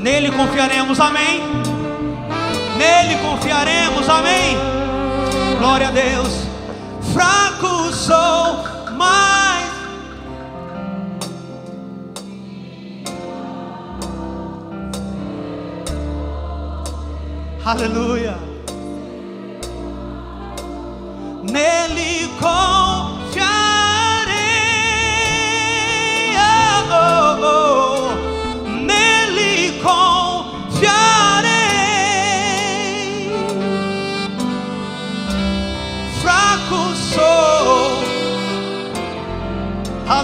Nele 0.00 0.30
confiaremos, 0.30 0.98
amém. 0.98 1.42
Nele 2.78 3.16
confiaremos, 3.20 4.08
amém. 4.08 4.56
Glória 5.58 5.88
a 5.88 5.90
Deus. 5.90 6.46
Fraco 7.12 7.92
sou, 7.92 8.64
mas 8.96 9.68
Aleluia. 17.62 18.38
Nele 21.42 22.28
confiarei. 22.40 22.99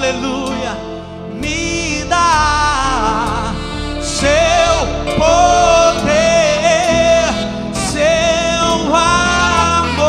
Aleluia. 0.07 0.79
Me 1.35 2.05
dá 2.05 3.53
seu 4.01 4.87
poder, 5.17 6.07
seu 7.75 8.95
amor. 8.95 10.07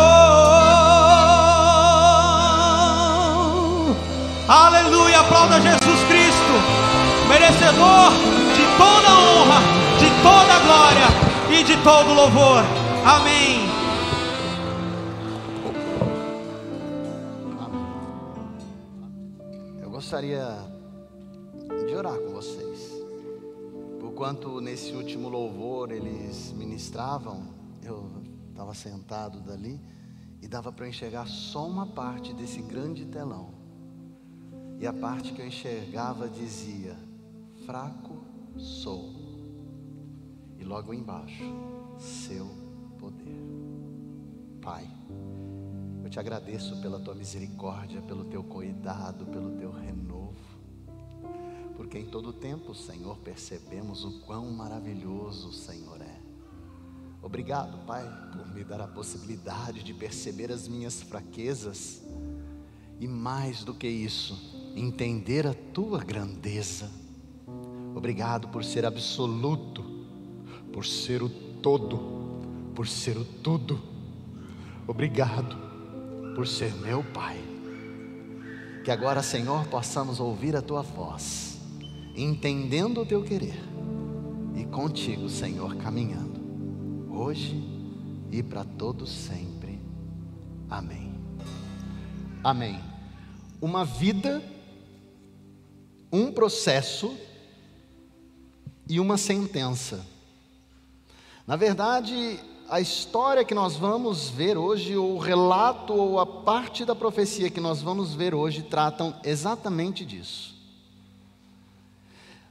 Aleluia, 4.47 5.19
aplauda 5.21 5.59
Jesus 5.61 5.99
Cristo, 6.07 6.61
merecedor 7.27 8.11
de 8.55 8.67
toda 8.77 9.09
honra, 9.17 9.61
de 9.97 10.11
toda 10.21 10.59
glória 10.59 11.07
e 11.49 11.63
de 11.63 11.75
todo 11.77 12.13
louvor. 12.13 12.63
Amém. 13.03 13.76
Gostaria 20.17 20.49
de 21.87 21.93
orar 21.93 22.17
com 22.17 22.31
vocês. 22.31 22.91
Por 23.99 24.13
quanto 24.13 24.59
nesse 24.59 24.91
último 24.93 25.29
louvor 25.29 25.91
eles 25.91 26.51
ministravam, 26.53 27.53
eu 27.83 28.09
estava 28.49 28.73
sentado 28.73 29.39
dali 29.41 29.79
e 30.41 30.47
dava 30.47 30.71
para 30.71 30.89
enxergar 30.89 31.27
só 31.27 31.67
uma 31.67 31.85
parte 31.85 32.33
desse 32.33 32.63
grande 32.63 33.05
telão. 33.05 33.53
E 34.79 34.87
a 34.87 34.93
parte 34.93 35.33
que 35.33 35.41
eu 35.41 35.45
enxergava 35.45 36.27
dizia: 36.27 36.97
Fraco 37.67 38.17
sou. 38.57 39.13
E 40.57 40.63
logo 40.63 40.95
embaixo, 40.95 41.43
seu 41.99 42.47
poder. 42.97 43.37
Pai, 44.61 44.89
eu 46.07 46.09
te 46.09 46.19
agradeço 46.21 46.77
pela 46.77 46.97
tua 47.01 47.13
misericórdia, 47.13 48.01
pelo 48.01 48.23
teu 48.23 48.41
cuidado, 48.41 49.25
pelo 49.25 49.51
teu 49.57 49.69
renovo. 49.69 50.37
Porque 51.75 51.99
em 51.99 52.05
todo 52.05 52.31
tempo, 52.31 52.73
Senhor, 52.73 53.17
percebemos 53.17 54.05
o 54.05 54.21
quão 54.21 54.49
maravilhoso 54.49 55.49
o 55.49 55.53
Senhor 55.53 56.01
é. 56.01 56.21
Obrigado, 57.21 57.85
Pai, 57.85 58.09
por 58.31 58.47
me 58.55 58.63
dar 58.63 58.79
a 58.79 58.87
possibilidade 58.87 59.83
de 59.83 59.93
perceber 59.93 60.49
as 60.49 60.65
minhas 60.65 61.01
fraquezas 61.01 62.01
e 63.01 63.05
mais 63.05 63.65
do 63.65 63.73
que 63.73 63.89
isso, 63.89 64.73
entender 64.77 65.45
a 65.45 65.53
tua 65.53 65.99
grandeza. 65.99 66.89
Obrigado 67.93 68.47
por 68.47 68.63
ser 68.63 68.85
absoluto, 68.85 69.83
por 70.71 70.85
ser 70.85 71.21
o 71.21 71.27
todo, 71.29 71.99
por 72.73 72.87
ser 72.87 73.17
o 73.17 73.25
tudo. 73.25 73.77
Obrigado 74.87 75.66
por 76.37 76.47
ser 76.47 76.71
meu 76.75 77.03
Pai. 77.03 77.35
Que 78.85 78.91
agora, 78.91 79.23
Senhor, 79.23 79.65
possamos 79.69 80.19
ouvir 80.19 80.55
a 80.55 80.61
tua 80.61 80.83
voz, 80.83 81.57
entendendo 82.15 83.01
o 83.01 83.05
teu 83.07 83.23
querer 83.23 83.59
e 84.55 84.63
contigo, 84.65 85.27
Senhor, 85.29 85.75
caminhando, 85.77 87.09
hoje 87.11 87.59
e 88.31 88.43
para 88.43 88.63
todos 88.63 89.09
sempre. 89.09 89.81
Amém. 90.69 91.11
Amém. 92.43 92.79
Uma 93.59 93.83
vida, 93.83 94.39
um 96.13 96.31
processo 96.31 97.17
e 98.87 98.99
uma 98.99 99.17
sentença. 99.17 100.05
Na 101.47 101.55
verdade, 101.55 102.39
a 102.69 102.81
história 102.81 103.45
que 103.45 103.53
nós 103.53 103.75
vamos 103.75 104.29
ver 104.29 104.57
hoje, 104.57 104.95
ou 104.97 105.15
o 105.15 105.19
relato, 105.19 105.93
ou 105.93 106.19
a 106.19 106.25
parte 106.25 106.83
da 106.83 106.93
profecia 106.93 107.49
que 107.49 107.61
nós 107.61 107.81
vamos 107.81 108.13
ver 108.13 108.35
hoje, 108.35 108.61
tratam 108.61 109.15
exatamente 109.23 110.05
disso. 110.05 110.55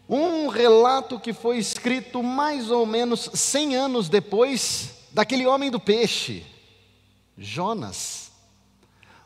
Um 0.08 0.46
relato 0.48 1.20
que 1.20 1.32
foi 1.32 1.58
escrito 1.58 2.22
mais 2.22 2.70
ou 2.70 2.86
menos 2.86 3.28
100 3.34 3.76
anos 3.76 4.08
depois 4.08 4.94
daquele 5.12 5.46
homem 5.46 5.70
do 5.70 5.80
peixe, 5.80 6.44
Jonas. 7.36 8.30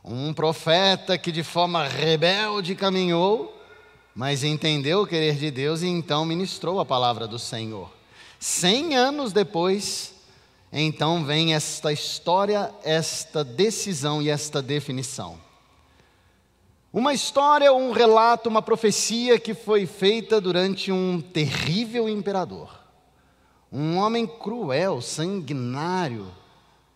Um 0.02 0.32
profeta 0.32 1.18
que 1.18 1.30
de 1.30 1.44
forma 1.44 1.86
rebelde 1.86 2.74
caminhou, 2.74 3.56
mas 4.14 4.42
entendeu 4.42 5.02
o 5.02 5.06
querer 5.06 5.36
de 5.36 5.50
Deus 5.50 5.82
e 5.82 5.86
então 5.86 6.24
ministrou 6.24 6.80
a 6.80 6.84
palavra 6.84 7.28
do 7.28 7.38
Senhor. 7.38 7.92
Cem 8.38 8.96
anos 8.96 9.32
depois, 9.32 10.14
então 10.72 11.24
vem 11.24 11.54
esta 11.54 11.92
história, 11.92 12.72
esta 12.84 13.42
decisão 13.42 14.22
e 14.22 14.30
esta 14.30 14.62
definição. 14.62 15.38
Uma 16.92 17.14
história, 17.14 17.72
um 17.72 17.92
relato, 17.92 18.48
uma 18.48 18.62
profecia 18.62 19.38
que 19.38 19.54
foi 19.54 19.86
feita 19.86 20.40
durante 20.40 20.90
um 20.90 21.20
terrível 21.20 22.08
imperador. 22.08 22.68
Um 23.72 23.96
homem 23.96 24.26
cruel, 24.26 25.00
sanguinário, 25.00 26.26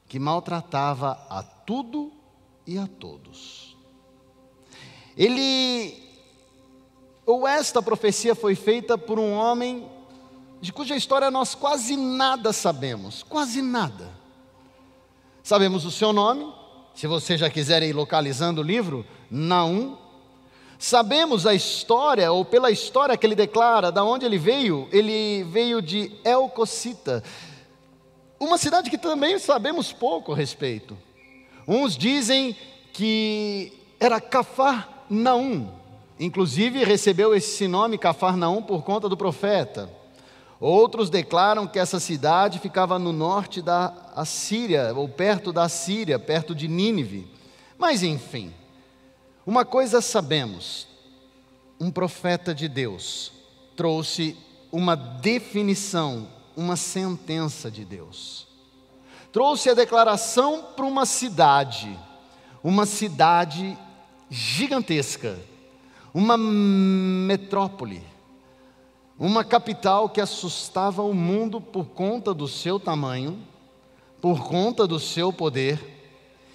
que 0.09 0.19
maltratava 0.19 1.13
a 1.31 1.43
tudo 1.43 2.13
e 2.67 2.77
a 2.79 2.89
todos. 2.89 3.77
Ele, 5.17 6.03
ou 7.25 7.47
esta 7.47 7.81
profecia 7.81 8.35
foi 8.35 8.57
feita 8.57 8.99
por 8.99 9.19
um 9.19 9.33
homem 9.33 9.89
de 10.65 10.73
cuja 10.73 10.97
história 10.97 11.31
nós 11.31 11.55
quase 11.55 11.95
nada 11.95 12.51
sabemos, 12.51 13.23
quase 13.23 13.61
nada. 13.61 14.11
Sabemos 15.43 15.85
o 15.85 15.91
seu 15.91 16.11
nome, 16.11 16.51
se 16.95 17.07
você 17.07 17.37
já 17.37 17.51
quiser 17.51 17.83
ir 17.83 17.93
localizando 17.93 18.63
o 18.63 18.65
livro, 18.65 19.05
Naum. 19.31 19.95
Sabemos 20.79 21.47
a 21.47 21.53
história, 21.53 22.33
ou 22.33 22.47
pela 22.47 22.71
história 22.71 23.15
que 23.15 23.27
ele 23.27 23.35
declara, 23.35 23.93
da 23.93 24.03
onde 24.03 24.25
ele 24.25 24.39
veio, 24.39 24.89
ele 24.91 25.45
veio 25.45 25.83
de 25.83 26.11
Elcocita, 26.25 27.23
uma 28.41 28.57
cidade 28.57 28.89
que 28.89 28.97
também 28.97 29.39
sabemos 29.39 29.93
pouco 29.93 30.33
a 30.33 30.37
respeito. 30.37 30.97
Uns 31.69 31.95
dizem 31.95 32.57
que 32.91 33.71
era 34.01 34.19
Cafarnaum, 34.19 35.69
inclusive 36.19 36.85
recebeu 36.85 37.35
esse 37.35 37.69
nome 37.69 37.99
Cafarnaum 37.99 38.63
por 38.63 38.83
conta 38.83 39.11
do 39.11 39.17
profeta. 39.17 40.04
Outros 40.61 41.11
declaram 41.11 41.67
que 41.67 41.79
essa 41.79 41.99
cidade 41.99 42.59
ficava 42.59 42.99
no 42.99 43.13
norte 43.13 43.61
da 43.61 43.93
Assíria, 44.15 44.95
ou 44.95 45.09
perto 45.09 45.53
da 45.53 45.69
Síria, 45.69 46.19
perto 46.19 46.55
de 46.55 46.69
Nínive. 46.69 47.29
Mas 47.77 48.03
enfim, 48.03 48.53
uma 49.45 49.65
coisa 49.65 50.01
sabemos: 50.01 50.87
um 51.81 51.91
profeta 51.91 52.55
de 52.55 52.69
Deus 52.69 53.33
trouxe 53.77 54.37
uma 54.71 54.95
definição, 54.97 56.29
uma 56.57 56.77
sentença 56.77 57.71
de 57.71 57.85
Deus. 57.85 58.47
Trouxe 59.33 59.69
a 59.69 59.75
declaração 59.75 60.63
para 60.77 60.87
uma 60.87 61.05
cidade, 61.05 61.99
uma 62.63 62.87
cidade 62.87 63.77
gigantesca, 64.31 65.37
uma 66.15 66.39
metrópole 66.39 68.14
uma 69.19 69.45
capital 69.45 70.09
que 70.09 70.21
assustava 70.21 71.03
o 71.03 71.15
mundo 71.15 71.61
por 71.61 71.87
conta 71.87 72.35
do 72.35 72.49
seu 72.49 72.81
tamanho, 72.81 73.39
por 74.21 74.47
conta 74.49 74.87
do 74.87 74.99
seu 74.99 75.33
poder 75.33 75.81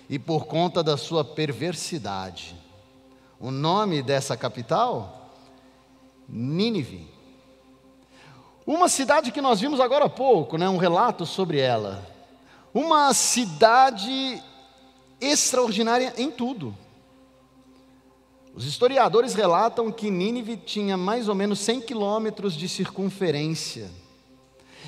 e 0.09 0.19
por 0.19 0.45
conta 0.45 0.83
da 0.83 0.97
sua 0.97 1.23
perversidade. 1.23 2.55
O 3.39 3.51
nome 3.51 4.01
dessa 4.01 4.35
capital? 4.35 5.31
Nínive. 6.27 7.07
Uma 8.65 8.89
cidade 8.89 9.31
que 9.31 9.41
nós 9.41 9.61
vimos 9.61 9.79
agora 9.79 10.05
há 10.05 10.09
pouco, 10.09 10.57
né, 10.57 10.67
um 10.67 10.77
relato 10.77 11.25
sobre 11.25 11.59
ela. 11.59 12.05
Uma 12.73 13.13
cidade 13.13 14.43
extraordinária 15.19 16.13
em 16.17 16.29
tudo. 16.29 16.75
Os 18.53 18.65
historiadores 18.65 19.33
relatam 19.33 19.91
que 19.91 20.09
Nínive 20.09 20.57
tinha 20.57 20.97
mais 20.97 21.27
ou 21.29 21.35
menos 21.35 21.59
100 21.59 21.81
quilômetros 21.81 22.53
de 22.53 22.67
circunferência. 22.67 23.89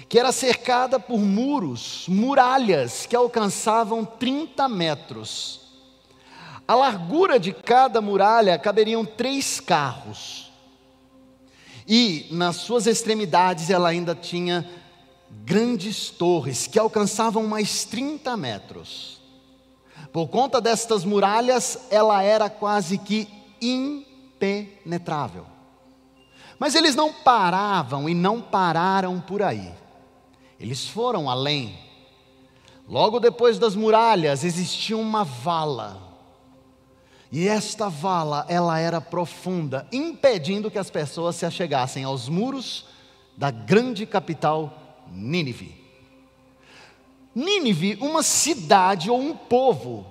que 0.10 0.20
era 0.20 0.34
cercada 0.34 1.00
por 1.00 1.20
muros, 1.20 2.06
muralhas 2.10 3.06
que 3.06 3.16
alcançavam 3.16 4.04
30 4.04 4.68
metros. 4.68 5.62
A 6.68 6.76
largura 6.76 7.40
de 7.40 7.54
cada 7.54 8.02
muralha 8.02 8.60
caberiam 8.60 9.06
três 9.06 9.62
carros. 9.62 10.52
E 11.88 12.28
nas 12.30 12.58
suas 12.58 12.88
extremidades 12.88 13.70
ela 13.70 13.88
ainda 13.88 14.14
tinha 14.14 14.70
grandes 15.46 16.10
torres 16.10 16.68
que 16.68 16.78
alcançavam 16.78 17.48
mais 17.48 17.86
30 17.86 18.36
metros. 18.36 19.22
Por 20.12 20.28
conta 20.28 20.60
destas 20.60 21.06
muralhas, 21.06 21.88
ela 21.90 22.22
era 22.22 22.50
quase 22.50 22.98
que 22.98 23.30
impenetrável. 23.62 25.46
Mas 26.58 26.76
eles 26.76 26.96
não 26.96 27.14
paravam 27.14 28.10
e 28.10 28.14
não 28.14 28.42
pararam 28.42 29.20
por 29.20 29.42
aí. 29.42 29.72
Eles 30.60 30.88
foram 30.88 31.30
além. 31.30 31.78
Logo 32.88 33.20
depois 33.20 33.58
das 33.58 33.76
muralhas 33.76 34.44
existia 34.44 34.98
uma 34.98 35.24
vala. 35.24 36.10
E 37.32 37.48
esta 37.48 37.88
vala, 37.88 38.46
ela 38.50 38.78
era 38.78 39.00
profunda, 39.00 39.88
impedindo 39.92 40.70
que 40.70 40.78
as 40.78 40.90
pessoas 40.90 41.38
se 41.38 41.46
achegassem 41.46 42.04
aos 42.04 42.28
muros 42.28 42.86
da 43.38 43.50
grande 43.50 44.06
capital 44.06 44.78
Nínive. 45.10 45.82
Nínive, 47.34 47.98
uma 48.02 48.22
cidade 48.22 49.10
ou 49.10 49.20
um 49.20 49.36
povo 49.36 50.06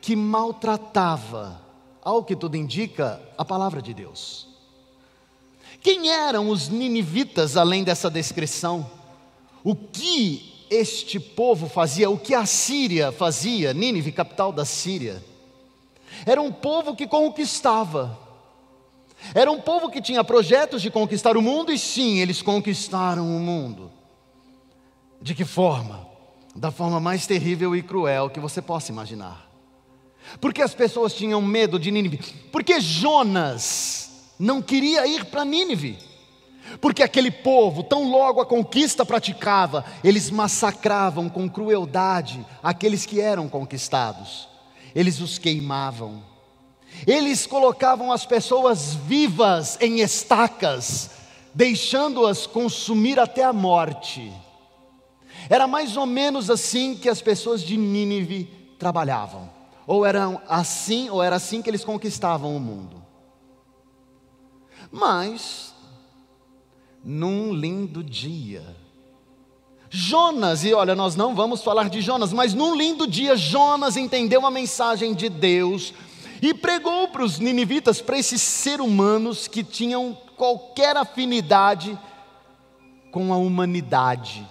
que 0.00 0.16
maltratava, 0.16 1.60
ao 2.04 2.22
que 2.22 2.36
tudo 2.36 2.56
indica, 2.56 3.20
a 3.38 3.44
palavra 3.44 3.80
de 3.80 3.94
Deus. 3.94 4.46
Quem 5.80 6.10
eram 6.10 6.48
os 6.50 6.68
ninivitas 6.68 7.56
além 7.56 7.82
dessa 7.82 8.10
descrição? 8.10 8.88
O 9.62 9.74
que 9.74 10.66
este 10.70 11.18
povo 11.18 11.68
fazia, 11.68 12.10
o 12.10 12.18
que 12.18 12.34
a 12.34 12.46
Síria 12.46 13.10
fazia, 13.10 13.72
Nínive, 13.72 14.12
capital 14.12 14.52
da 14.52 14.64
Síria? 14.64 15.24
Era 16.26 16.40
um 16.40 16.52
povo 16.52 16.94
que 16.94 17.06
conquistava. 17.06 18.18
Era 19.34 19.50
um 19.50 19.60
povo 19.60 19.90
que 19.90 20.02
tinha 20.02 20.22
projetos 20.22 20.82
de 20.82 20.90
conquistar 20.90 21.36
o 21.36 21.42
mundo, 21.42 21.72
e 21.72 21.78
sim, 21.78 22.18
eles 22.18 22.42
conquistaram 22.42 23.24
o 23.24 23.40
mundo. 23.40 23.90
De 25.20 25.34
que 25.34 25.44
forma? 25.44 26.06
Da 26.54 26.70
forma 26.70 27.00
mais 27.00 27.26
terrível 27.26 27.74
e 27.74 27.82
cruel 27.82 28.28
que 28.28 28.38
você 28.38 28.60
possa 28.60 28.92
imaginar. 28.92 29.43
Porque 30.40 30.62
as 30.62 30.74
pessoas 30.74 31.14
tinham 31.14 31.40
medo 31.40 31.78
de 31.78 31.90
Nínive? 31.90 32.18
Porque 32.50 32.80
Jonas 32.80 34.32
não 34.38 34.60
queria 34.60 35.06
ir 35.06 35.24
para 35.26 35.44
Nínive. 35.44 35.98
Porque 36.80 37.02
aquele 37.02 37.30
povo, 37.30 37.82
tão 37.82 38.10
logo 38.10 38.40
a 38.40 38.46
conquista 38.46 39.04
praticava, 39.04 39.84
eles 40.02 40.30
massacravam 40.30 41.28
com 41.28 41.48
crueldade 41.48 42.44
aqueles 42.62 43.06
que 43.06 43.20
eram 43.20 43.48
conquistados. 43.48 44.48
Eles 44.94 45.20
os 45.20 45.38
queimavam. 45.38 46.22
Eles 47.06 47.46
colocavam 47.46 48.12
as 48.12 48.24
pessoas 48.24 48.94
vivas 48.94 49.76
em 49.80 50.00
estacas, 50.00 51.10
deixando-as 51.52 52.46
consumir 52.46 53.18
até 53.18 53.42
a 53.42 53.52
morte. 53.52 54.32
Era 55.50 55.66
mais 55.66 55.96
ou 55.96 56.06
menos 56.06 56.50
assim 56.50 56.94
que 56.94 57.08
as 57.08 57.20
pessoas 57.20 57.62
de 57.62 57.76
Nínive 57.76 58.44
trabalhavam. 58.78 59.53
Ou 59.86 60.04
eram 60.04 60.40
assim, 60.48 61.10
ou 61.10 61.22
era 61.22 61.36
assim 61.36 61.60
que 61.60 61.68
eles 61.68 61.84
conquistavam 61.84 62.56
o 62.56 62.60
mundo. 62.60 63.02
Mas, 64.90 65.74
num 67.02 67.52
lindo 67.52 68.02
dia, 68.02 68.64
Jonas, 69.90 70.64
e 70.64 70.74
olha, 70.74 70.94
nós 70.94 71.14
não 71.14 71.34
vamos 71.34 71.62
falar 71.62 71.88
de 71.88 72.00
Jonas, 72.00 72.32
mas 72.32 72.52
num 72.52 72.74
lindo 72.74 73.06
dia, 73.06 73.36
Jonas 73.36 73.96
entendeu 73.96 74.44
a 74.44 74.50
mensagem 74.50 75.14
de 75.14 75.28
Deus 75.28 75.94
e 76.42 76.52
pregou 76.52 77.08
para 77.08 77.22
os 77.22 77.38
ninivitas, 77.38 78.00
para 78.00 78.18
esses 78.18 78.42
seres 78.42 78.84
humanos 78.84 79.46
que 79.46 79.62
tinham 79.62 80.18
qualquer 80.36 80.96
afinidade 80.96 81.98
com 83.12 83.32
a 83.32 83.36
humanidade. 83.36 84.44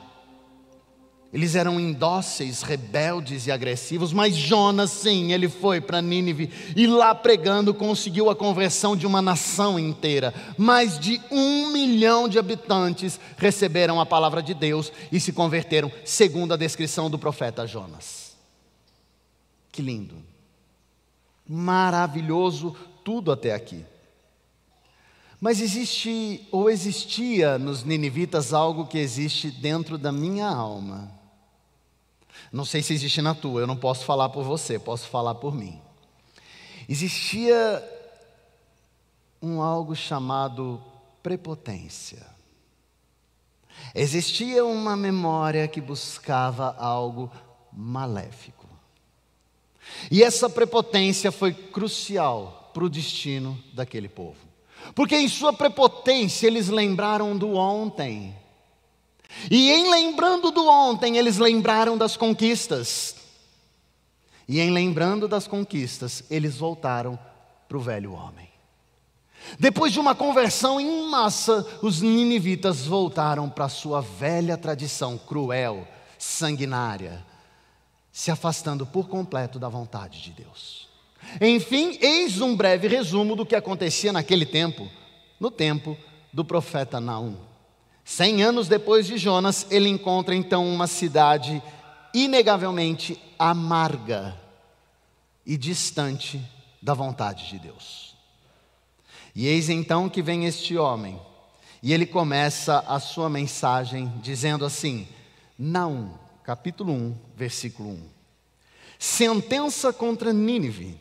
Eles 1.34 1.56
eram 1.56 1.80
indóceis, 1.80 2.62
rebeldes 2.62 3.48
e 3.48 3.52
agressivos, 3.52 4.14
mas 4.14 4.36
Jonas, 4.36 4.92
sim, 4.92 5.34
ele 5.34 5.50
foi 5.50 5.82
para 5.82 6.00
Nínive 6.00 6.52
e 6.76 6.86
lá 6.86 7.16
pregando 7.16 7.74
conseguiu 7.74 8.30
a 8.30 8.36
conversão 8.36 8.96
de 8.96 9.08
uma 9.08 9.20
nação 9.20 9.80
inteira. 9.80 10.32
Mais 10.60 11.00
de 11.00 11.20
um 11.32 11.72
milhão 11.72 12.30
de 12.30 12.38
habitantes 12.38 13.20
receberam 13.36 14.00
a 14.00 14.06
palavra 14.06 14.44
de 14.44 14.54
Deus 14.54 14.94
e 15.12 15.20
se 15.20 15.34
converteram, 15.34 15.92
segundo 16.06 16.54
a 16.54 16.58
descrição 16.58 17.10
do 17.10 17.18
profeta 17.18 17.66
Jonas. 17.66 18.38
Que 19.72 19.82
lindo, 19.82 20.18
maravilhoso 21.50 22.76
tudo 23.04 23.32
até 23.32 23.56
aqui. 23.56 23.84
Mas 25.42 25.60
existe, 25.60 26.48
ou 26.52 26.70
existia 26.70 27.58
nos 27.58 27.84
ninivitas 27.84 28.54
algo 28.54 28.86
que 28.86 29.00
existe 29.00 29.50
dentro 29.50 29.98
da 29.98 30.12
minha 30.12 30.48
alma 30.48 31.23
não 32.54 32.64
sei 32.64 32.84
se 32.84 32.94
existe 32.94 33.20
na 33.20 33.34
tua, 33.34 33.62
eu 33.62 33.68
não 33.68 33.76
posso 33.76 34.06
falar 34.06 34.30
por 34.30 34.44
você, 34.44 34.78
posso 34.78 35.08
falar 35.08 35.34
por 35.34 35.56
mim. 35.56 35.82
Existia 36.88 37.84
um 39.42 39.60
algo 39.60 39.96
chamado 39.96 40.80
prepotência. 41.24 42.24
Existia 43.96 44.64
uma 44.64 44.96
memória 44.96 45.68
que 45.68 45.82
buscava 45.82 46.76
algo 46.78 47.32
maléfico. 47.72 48.68
E 50.12 50.22
essa 50.24 50.48
prepotência 50.48 51.32
foi 51.32 51.54
crucial 51.54 52.70
para 52.72 52.84
o 52.84 52.90
destino 52.90 53.62
daquele 53.74 54.08
povo. 54.08 54.38
Porque 54.94 55.16
em 55.16 55.28
sua 55.28 55.54
prepotência 55.54 56.46
eles 56.46 56.68
lembraram 56.70 57.36
do 57.36 57.56
ontem. 57.56 58.36
E 59.50 59.72
em 59.72 59.90
lembrando 59.90 60.52
do 60.52 60.68
ontem, 60.68 61.18
eles 61.18 61.38
lembraram 61.38 61.98
das 61.98 62.16
conquistas. 62.16 63.16
E 64.48 64.60
em 64.60 64.72
lembrando 64.72 65.28
das 65.28 65.48
conquistas, 65.48 66.24
eles 66.30 66.58
voltaram 66.58 67.18
para 67.68 67.78
o 67.78 67.82
velho 67.82 68.14
homem. 68.14 68.50
Depois 69.60 69.92
de 69.92 70.00
uma 70.00 70.16
conversão 70.16 70.80
em 70.80 71.10
massa, 71.10 71.66
os 71.82 72.02
ninivitas 72.02 72.86
voltaram 72.86 73.50
para 73.50 73.66
a 73.66 73.70
sua 73.70 74.02
velha 74.02 74.58
tradição 74.58 75.18
cruel, 75.18 75.88
sanguinária, 76.18 77.26
se 78.12 78.32
afastando 78.32 78.86
por 78.86 79.08
completo 79.08 79.60
da 79.60 79.68
vontade 79.68 80.22
de 80.22 80.32
Deus. 80.32 80.88
Enfim, 81.42 81.98
eis 82.02 82.42
um 82.42 82.56
breve 82.56 82.88
resumo 82.88 83.36
do 83.36 83.46
que 83.46 83.56
acontecia 83.56 84.14
naquele 84.14 84.46
tempo, 84.46 84.90
no 85.40 85.50
tempo 85.50 85.98
do 86.32 86.46
profeta 86.46 87.00
Naum. 87.00 87.53
Cem 88.04 88.44
anos 88.44 88.68
depois 88.68 89.08
de 89.08 89.18
Jonas, 89.18 89.66
ele 89.70 89.88
encontra 89.88 90.36
então 90.36 90.68
uma 90.68 90.88
cidade 90.88 91.62
inegavelmente 92.14 93.20
amarga 93.40 94.38
e 95.46 95.58
distante 95.58 96.42
da 96.82 96.94
vontade 96.94 97.50
de 97.50 97.60
Deus. 97.60 98.16
E 99.36 99.48
eis 99.48 99.70
então 99.70 100.10
que 100.10 100.22
vem 100.22 100.46
este 100.46 100.78
homem, 100.78 101.20
e 101.82 101.92
ele 101.92 102.06
começa 102.06 102.80
a 102.88 103.00
sua 103.00 103.30
mensagem 103.30 104.12
dizendo 104.22 104.66
assim: 104.66 105.08
Naum, 105.58 106.12
capítulo 106.44 106.94
1, 106.94 107.18
versículo 107.36 107.90
1. 107.90 108.04
Sentença 109.00 109.92
contra 109.92 110.32
Nínive, 110.32 111.00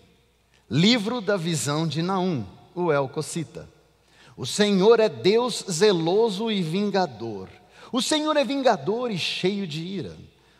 livro 0.71 1.21
da 1.21 1.37
visão 1.37 1.87
de 1.87 2.01
Naum, 2.01 2.47
o 2.75 2.93
Elcocita. 2.93 3.69
O 4.37 4.47
Senhor 4.47 5.01
é 5.01 5.09
Deus 5.09 5.65
zeloso 5.71 6.51
e 6.51 6.63
vingador. 6.63 7.49
O 7.93 8.01
Senhor 8.01 8.37
é 8.37 8.45
vingador 8.45 9.11
e 9.11 9.19
cheio 9.19 9.67
de 9.67 9.83
ira. 9.83 10.17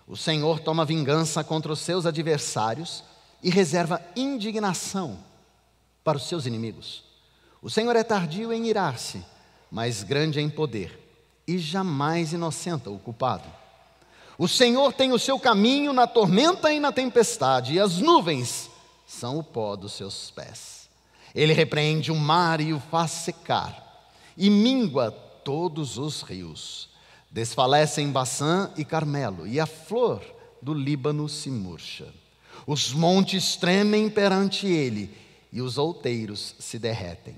O 0.07 0.17
Senhor 0.17 0.61
toma 0.61 0.85
vingança 0.85 1.43
contra 1.43 1.73
os 1.73 1.81
seus 1.81 2.05
adversários 2.05 3.03
e 3.43 3.51
reserva 3.51 4.03
indignação 4.15 5.19
para 6.05 6.19
os 6.19 6.29
seus 6.29 6.45
inimigos. 6.47 7.05
O 7.63 7.71
Senhor 7.71 7.97
é 7.97 8.03
tardio 8.03 8.53
em 8.53 8.67
irar-se, 8.67 9.25
mas 9.71 10.03
grande 10.03 10.41
em 10.41 10.51
poder, 10.51 10.99
e 11.47 11.59
jamais 11.59 12.33
inocenta 12.33 12.91
o 12.91 12.99
culpado. 12.99 13.49
O 14.37 14.49
Senhor 14.49 14.93
tem 14.93 15.13
o 15.13 15.19
seu 15.19 15.39
caminho 15.39 15.93
na 15.93 16.07
tormenta 16.07 16.73
e 16.73 16.81
na 16.81 16.93
tempestade, 16.93 17.75
e 17.75 17.81
as 17.81 17.99
nuvens 17.99 18.69
são 19.07 19.39
o 19.39 19.45
pó 19.45 19.77
dos 19.77 19.93
seus 19.93 20.31
pés. 20.31 20.82
Ele 21.35 21.53
repreende 21.53 22.13
o 22.13 22.15
mar 22.15 22.61
e 22.61 22.73
o 22.73 22.81
faz 22.81 23.11
secar, 23.11 24.11
e 24.37 24.51
mingua 24.51 25.11
todos 25.11 25.99
os 25.99 26.23
rios. 26.23 26.89
Desfalecem 27.31 28.11
Baçã 28.11 28.71
e 28.77 28.85
Carmelo, 28.85 29.47
e 29.47 29.59
a 29.59 29.67
flor 29.67 30.23
do 30.61 30.75
Líbano 30.75 31.29
se 31.29 31.51
murcha. 31.51 32.13
Os 32.67 32.93
montes 32.93 33.57
tremem 33.57 34.11
perante 34.11 34.67
ele, 34.67 35.11
e 35.53 35.61
os 35.61 35.79
outeiros 35.79 36.55
se 36.59 36.79
derretem. 36.79 37.35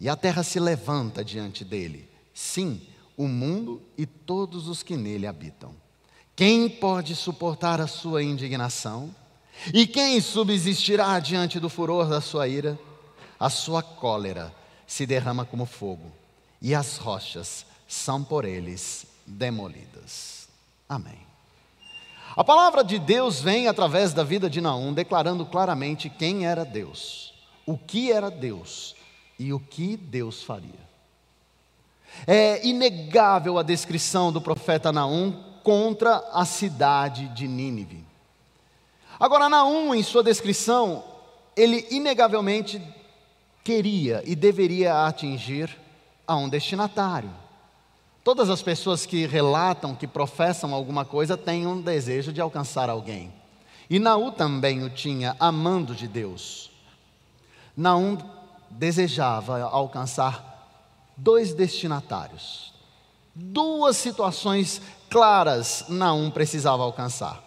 E 0.00 0.08
a 0.08 0.16
terra 0.16 0.42
se 0.42 0.60
levanta 0.60 1.24
diante 1.24 1.64
dele. 1.64 2.08
Sim, 2.34 2.80
o 3.16 3.26
mundo 3.26 3.80
e 3.96 4.04
todos 4.04 4.68
os 4.68 4.82
que 4.82 4.96
nele 4.96 5.26
habitam. 5.26 5.74
Quem 6.34 6.68
pode 6.68 7.16
suportar 7.16 7.80
a 7.80 7.86
sua 7.86 8.22
indignação? 8.22 9.14
E 9.72 9.86
quem 9.86 10.20
subsistirá 10.20 11.18
diante 11.18 11.58
do 11.58 11.70
furor 11.70 12.08
da 12.08 12.20
sua 12.20 12.46
ira? 12.46 12.78
A 13.38 13.50
sua 13.50 13.82
cólera 13.82 14.54
se 14.86 15.06
derrama 15.06 15.44
como 15.44 15.66
fogo, 15.66 16.10
e 16.60 16.74
as 16.74 16.96
rochas 16.96 17.66
são 17.86 18.22
por 18.22 18.44
eles 18.44 19.06
demolidas. 19.26 20.48
Amém. 20.88 21.26
A 22.36 22.44
palavra 22.44 22.84
de 22.84 22.98
Deus 22.98 23.40
vem 23.40 23.66
através 23.66 24.12
da 24.12 24.22
vida 24.22 24.48
de 24.48 24.60
Naum, 24.60 24.92
declarando 24.92 25.44
claramente 25.46 26.10
quem 26.10 26.46
era 26.46 26.64
Deus, 26.64 27.34
o 27.64 27.78
que 27.78 28.12
era 28.12 28.30
Deus 28.30 28.94
e 29.38 29.52
o 29.52 29.58
que 29.58 29.96
Deus 29.96 30.42
faria. 30.42 30.86
É 32.26 32.66
inegável 32.66 33.58
a 33.58 33.62
descrição 33.62 34.32
do 34.32 34.40
profeta 34.40 34.92
Naum 34.92 35.32
contra 35.62 36.16
a 36.32 36.44
cidade 36.44 37.28
de 37.28 37.48
Nínive. 37.48 38.04
Agora, 39.18 39.48
Naum, 39.48 39.94
em 39.94 40.02
sua 40.02 40.22
descrição, 40.22 41.04
ele 41.56 41.86
inegavelmente 41.90 42.80
queria 43.66 44.22
e 44.24 44.36
deveria 44.36 45.06
atingir 45.06 45.76
a 46.24 46.36
um 46.36 46.48
destinatário. 46.48 47.34
Todas 48.22 48.48
as 48.48 48.62
pessoas 48.62 49.04
que 49.04 49.26
relatam, 49.26 49.92
que 49.92 50.06
professam 50.06 50.72
alguma 50.72 51.04
coisa, 51.04 51.36
têm 51.36 51.66
um 51.66 51.80
desejo 51.80 52.32
de 52.32 52.40
alcançar 52.40 52.88
alguém. 52.88 53.32
E 53.90 53.98
Naú 53.98 54.30
também 54.30 54.84
o 54.84 54.90
tinha, 54.90 55.34
amando 55.40 55.96
de 55.96 56.06
Deus. 56.06 56.70
Naum 57.76 58.16
desejava 58.70 59.60
alcançar 59.62 61.10
dois 61.16 61.52
destinatários. 61.52 62.72
Duas 63.34 63.96
situações 63.96 64.80
claras 65.10 65.86
Naum 65.88 66.30
precisava 66.30 66.84
alcançar. 66.84 67.42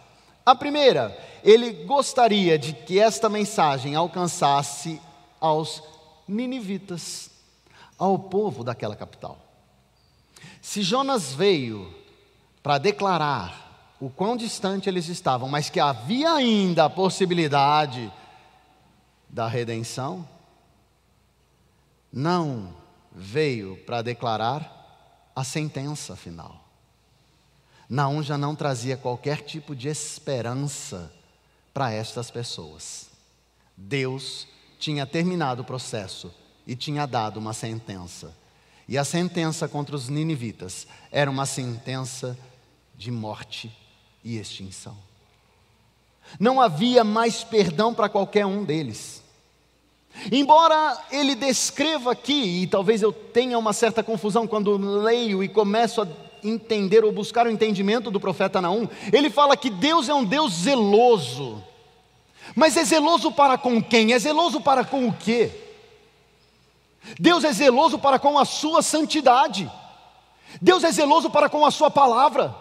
A 0.45 0.53
primeira, 0.53 1.17
ele 1.45 1.85
gostaria 1.85 2.59
de 2.59 2.73
que 2.73 2.99
esta 2.99 3.29
mensagem 3.29 3.95
alcançasse 3.95 4.99
aos 5.39 5.81
ninivitas, 6.29 7.31
ao 7.97 8.17
povo 8.17 8.63
daquela 8.63 8.95
capital. 8.95 9.37
Se 10.61 10.81
Jonas 10.81 11.33
veio 11.33 11.93
para 12.63 12.77
declarar 12.77 13.95
o 13.99 14.09
quão 14.09 14.37
distante 14.37 14.87
eles 14.87 15.09
estavam, 15.09 15.49
mas 15.49 15.69
que 15.69 15.79
havia 15.79 16.31
ainda 16.31 16.85
a 16.85 16.89
possibilidade 16.89 18.11
da 19.27 19.47
redenção, 19.47 20.27
não 22.11 22.73
veio 23.11 23.77
para 23.85 24.01
declarar 24.01 25.31
a 25.35 25.43
sentença 25.43 26.15
final. 26.15 26.65
Naum 27.89 28.23
já 28.23 28.37
não 28.37 28.55
trazia 28.55 28.95
qualquer 28.95 29.41
tipo 29.41 29.75
de 29.75 29.87
esperança 29.87 31.11
para 31.73 31.91
estas 31.91 32.29
pessoas. 32.29 33.09
Deus 33.75 34.47
tinha 34.79 35.05
terminado 35.05 35.61
o 35.61 35.65
processo 35.65 36.33
e 36.65 36.75
tinha 36.75 37.05
dado 37.05 37.37
uma 37.37 37.53
sentença. 37.53 38.33
E 38.87 38.97
a 38.97 39.03
sentença 39.03 39.67
contra 39.67 39.95
os 39.95 40.09
ninivitas 40.09 40.87
era 41.11 41.29
uma 41.29 41.45
sentença 41.45 42.35
de 42.95 43.11
morte 43.11 43.71
e 44.23 44.37
extinção. 44.37 44.97
Não 46.39 46.59
havia 46.59 47.03
mais 47.03 47.43
perdão 47.43 47.93
para 47.93 48.09
qualquer 48.09 48.45
um 48.45 48.63
deles. 48.63 49.23
Embora 50.31 50.97
ele 51.11 51.35
descreva 51.35 52.11
aqui, 52.11 52.63
e 52.63 52.67
talvez 52.67 53.01
eu 53.01 53.11
tenha 53.11 53.57
uma 53.57 53.73
certa 53.73 54.03
confusão 54.03 54.47
quando 54.47 54.75
leio 54.77 55.43
e 55.43 55.47
começo 55.47 56.01
a 56.01 56.07
entender 56.43 57.03
ou 57.03 57.11
buscar 57.11 57.45
o 57.45 57.51
entendimento 57.51 58.09
do 58.09 58.19
profeta 58.19 58.61
Naum, 58.61 58.87
ele 59.11 59.29
fala 59.29 59.57
que 59.57 59.69
Deus 59.69 60.09
é 60.09 60.13
um 60.13 60.25
Deus 60.25 60.53
zeloso. 60.53 61.63
Mas 62.55 62.75
é 62.77 62.83
zeloso 62.83 63.31
para 63.31 63.57
com 63.57 63.81
quem? 63.81 64.13
É 64.13 64.19
zeloso 64.19 64.61
para 64.61 64.83
com 64.83 65.07
o 65.07 65.13
quê? 65.13 65.51
Deus 67.19 67.43
é 67.43 67.51
zeloso 67.51 67.97
para 67.97 68.19
com 68.19 68.37
a 68.37 68.45
sua 68.45 68.81
santidade. 68.81 69.71
Deus 70.61 70.83
é 70.83 70.91
zeloso 70.91 71.29
para 71.29 71.49
com 71.49 71.65
a 71.65 71.71
sua 71.71 71.89
palavra. 71.89 72.55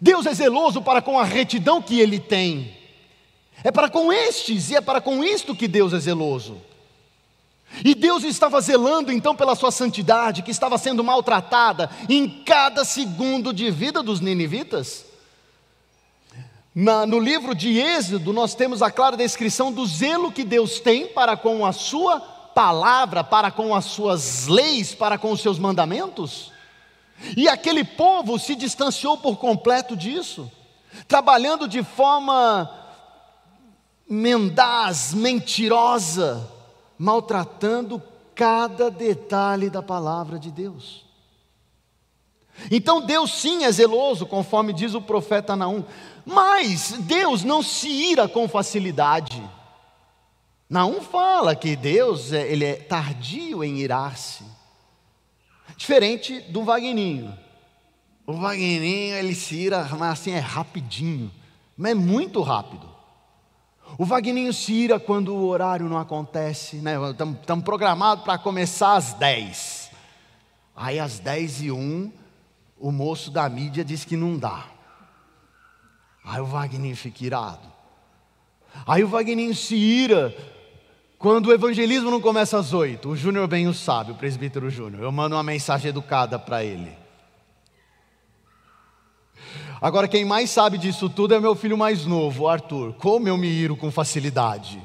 Deus 0.00 0.26
é 0.26 0.34
zeloso 0.34 0.80
para 0.82 1.02
com 1.02 1.18
a 1.18 1.24
retidão 1.24 1.80
que 1.82 2.00
ele 2.00 2.18
tem. 2.18 2.76
É 3.62 3.70
para 3.70 3.88
com 3.88 4.12
estes 4.12 4.70
e 4.70 4.76
é 4.76 4.80
para 4.80 5.00
com 5.00 5.22
isto 5.22 5.54
que 5.54 5.68
Deus 5.68 5.92
é 5.92 5.98
zeloso. 5.98 6.60
E 7.84 7.94
Deus 7.94 8.22
estava 8.22 8.60
zelando 8.60 9.10
então 9.10 9.34
pela 9.34 9.56
sua 9.56 9.72
santidade, 9.72 10.42
que 10.42 10.50
estava 10.50 10.78
sendo 10.78 11.02
maltratada 11.02 11.90
em 12.08 12.28
cada 12.44 12.84
segundo 12.84 13.52
de 13.52 13.70
vida 13.70 14.02
dos 14.02 14.20
ninivitas. 14.20 15.06
Na, 16.74 17.06
no 17.06 17.20
livro 17.20 17.54
de 17.54 17.78
Êxodo, 17.78 18.32
nós 18.32 18.54
temos 18.54 18.82
a 18.82 18.90
clara 18.90 19.16
descrição 19.16 19.72
do 19.72 19.86
zelo 19.86 20.32
que 20.32 20.42
Deus 20.42 20.80
tem 20.80 21.06
para 21.06 21.36
com 21.36 21.64
a 21.64 21.72
sua 21.72 22.18
palavra, 22.18 23.22
para 23.22 23.50
com 23.50 23.72
as 23.72 23.84
suas 23.84 24.48
leis, 24.48 24.92
para 24.92 25.16
com 25.16 25.30
os 25.30 25.40
seus 25.40 25.56
mandamentos. 25.56 26.52
E 27.36 27.48
aquele 27.48 27.84
povo 27.84 28.38
se 28.40 28.56
distanciou 28.56 29.16
por 29.16 29.36
completo 29.36 29.96
disso, 29.96 30.50
trabalhando 31.06 31.68
de 31.68 31.84
forma 31.84 32.68
mendaz, 34.08 35.14
mentirosa, 35.14 36.50
maltratando 36.98 38.02
cada 38.34 38.90
detalhe 38.90 39.70
da 39.70 39.80
palavra 39.80 40.40
de 40.40 40.50
Deus. 40.50 41.04
Então 42.70 43.00
Deus 43.00 43.32
sim 43.32 43.64
é 43.64 43.72
zeloso, 43.72 44.26
conforme 44.26 44.72
diz 44.72 44.94
o 44.94 45.00
profeta 45.00 45.56
Naum, 45.56 45.84
mas 46.24 46.92
Deus 47.00 47.44
não 47.44 47.62
se 47.62 47.88
ira 47.88 48.28
com 48.28 48.48
facilidade. 48.48 49.42
Naum 50.68 51.00
fala 51.02 51.54
que 51.54 51.76
Deus 51.76 52.32
é, 52.32 52.50
ele 52.50 52.64
é 52.64 52.74
tardio 52.74 53.62
em 53.62 53.78
irar-se, 53.78 54.44
diferente 55.76 56.40
do 56.40 56.64
Vagninho. 56.64 57.36
O 58.26 58.32
Vagninho 58.34 59.16
ele 59.16 59.34
se 59.34 59.54
ira, 59.54 59.86
mas 59.98 60.12
assim 60.12 60.30
é 60.30 60.38
rapidinho, 60.38 61.30
mas 61.76 61.92
é 61.92 61.94
muito 61.94 62.40
rápido. 62.40 62.88
O 63.98 64.04
Vagninho 64.04 64.52
se 64.52 64.72
ira 64.72 64.98
quando 64.98 65.34
o 65.34 65.46
horário 65.46 65.88
não 65.88 65.98
acontece, 65.98 66.76
né? 66.76 66.94
Estamos 67.10 67.64
programados 67.64 68.24
para 68.24 68.38
começar 68.38 68.94
às 68.94 69.12
10. 69.12 69.90
Aí 70.74 70.98
às 70.98 71.18
10 71.20 71.62
e 71.62 71.70
1, 71.70 72.12
o 72.80 72.90
moço 72.90 73.30
da 73.30 73.48
mídia 73.48 73.84
diz 73.84 74.04
que 74.04 74.16
não 74.16 74.36
dá. 74.36 74.73
Aí 76.24 76.40
o 76.40 76.46
Vagninho 76.46 76.96
fica 76.96 77.24
irado. 77.24 77.70
Aí 78.86 79.04
o 79.04 79.08
Vagninho 79.08 79.54
se 79.54 79.76
ira 79.76 80.34
quando 81.18 81.46
o 81.46 81.52
evangelismo 81.52 82.10
não 82.10 82.20
começa 82.20 82.58
às 82.58 82.72
8. 82.72 83.08
O 83.08 83.16
Júnior 83.16 83.46
bem 83.46 83.68
o 83.68 83.74
sabe, 83.74 84.12
o 84.12 84.14
presbítero 84.14 84.70
Júnior. 84.70 85.02
Eu 85.02 85.12
mando 85.12 85.36
uma 85.36 85.42
mensagem 85.42 85.90
educada 85.90 86.38
para 86.38 86.64
ele. 86.64 86.96
Agora, 89.80 90.08
quem 90.08 90.24
mais 90.24 90.50
sabe 90.50 90.78
disso 90.78 91.10
tudo 91.10 91.34
é 91.34 91.40
meu 91.40 91.54
filho 91.54 91.76
mais 91.76 92.06
novo, 92.06 92.48
Arthur. 92.48 92.94
Como 92.94 93.28
eu 93.28 93.36
me 93.36 93.48
iro 93.48 93.76
com 93.76 93.90
facilidade. 93.90 94.82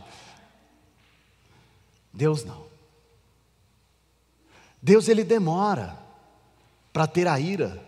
Deus 2.13 2.43
não. 2.43 2.67
Deus 4.81 5.08
ele 5.08 5.24
demora 5.24 5.98
para 6.91 7.08
ter 7.08 7.27
a 7.27 7.39
ira. 7.39 7.81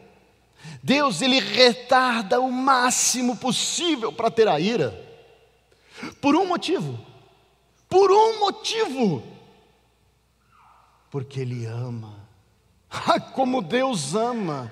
Deus 0.84 1.22
ele 1.22 1.40
retarda 1.40 2.40
o 2.40 2.52
máximo 2.52 3.36
possível 3.38 4.12
para 4.12 4.32
ter 4.32 4.48
a 4.48 4.60
ira. 4.60 4.94
Por 6.20 6.36
um 6.36 6.48
motivo. 6.48 7.00
Por 7.88 8.12
um 8.12 8.40
motivo. 8.40 9.24
Porque 11.10 11.40
ele 11.42 11.66
ama. 11.66 12.20
Ah, 12.94 13.22
como 13.22 13.62
Deus 13.62 14.16
ama. 14.16 14.70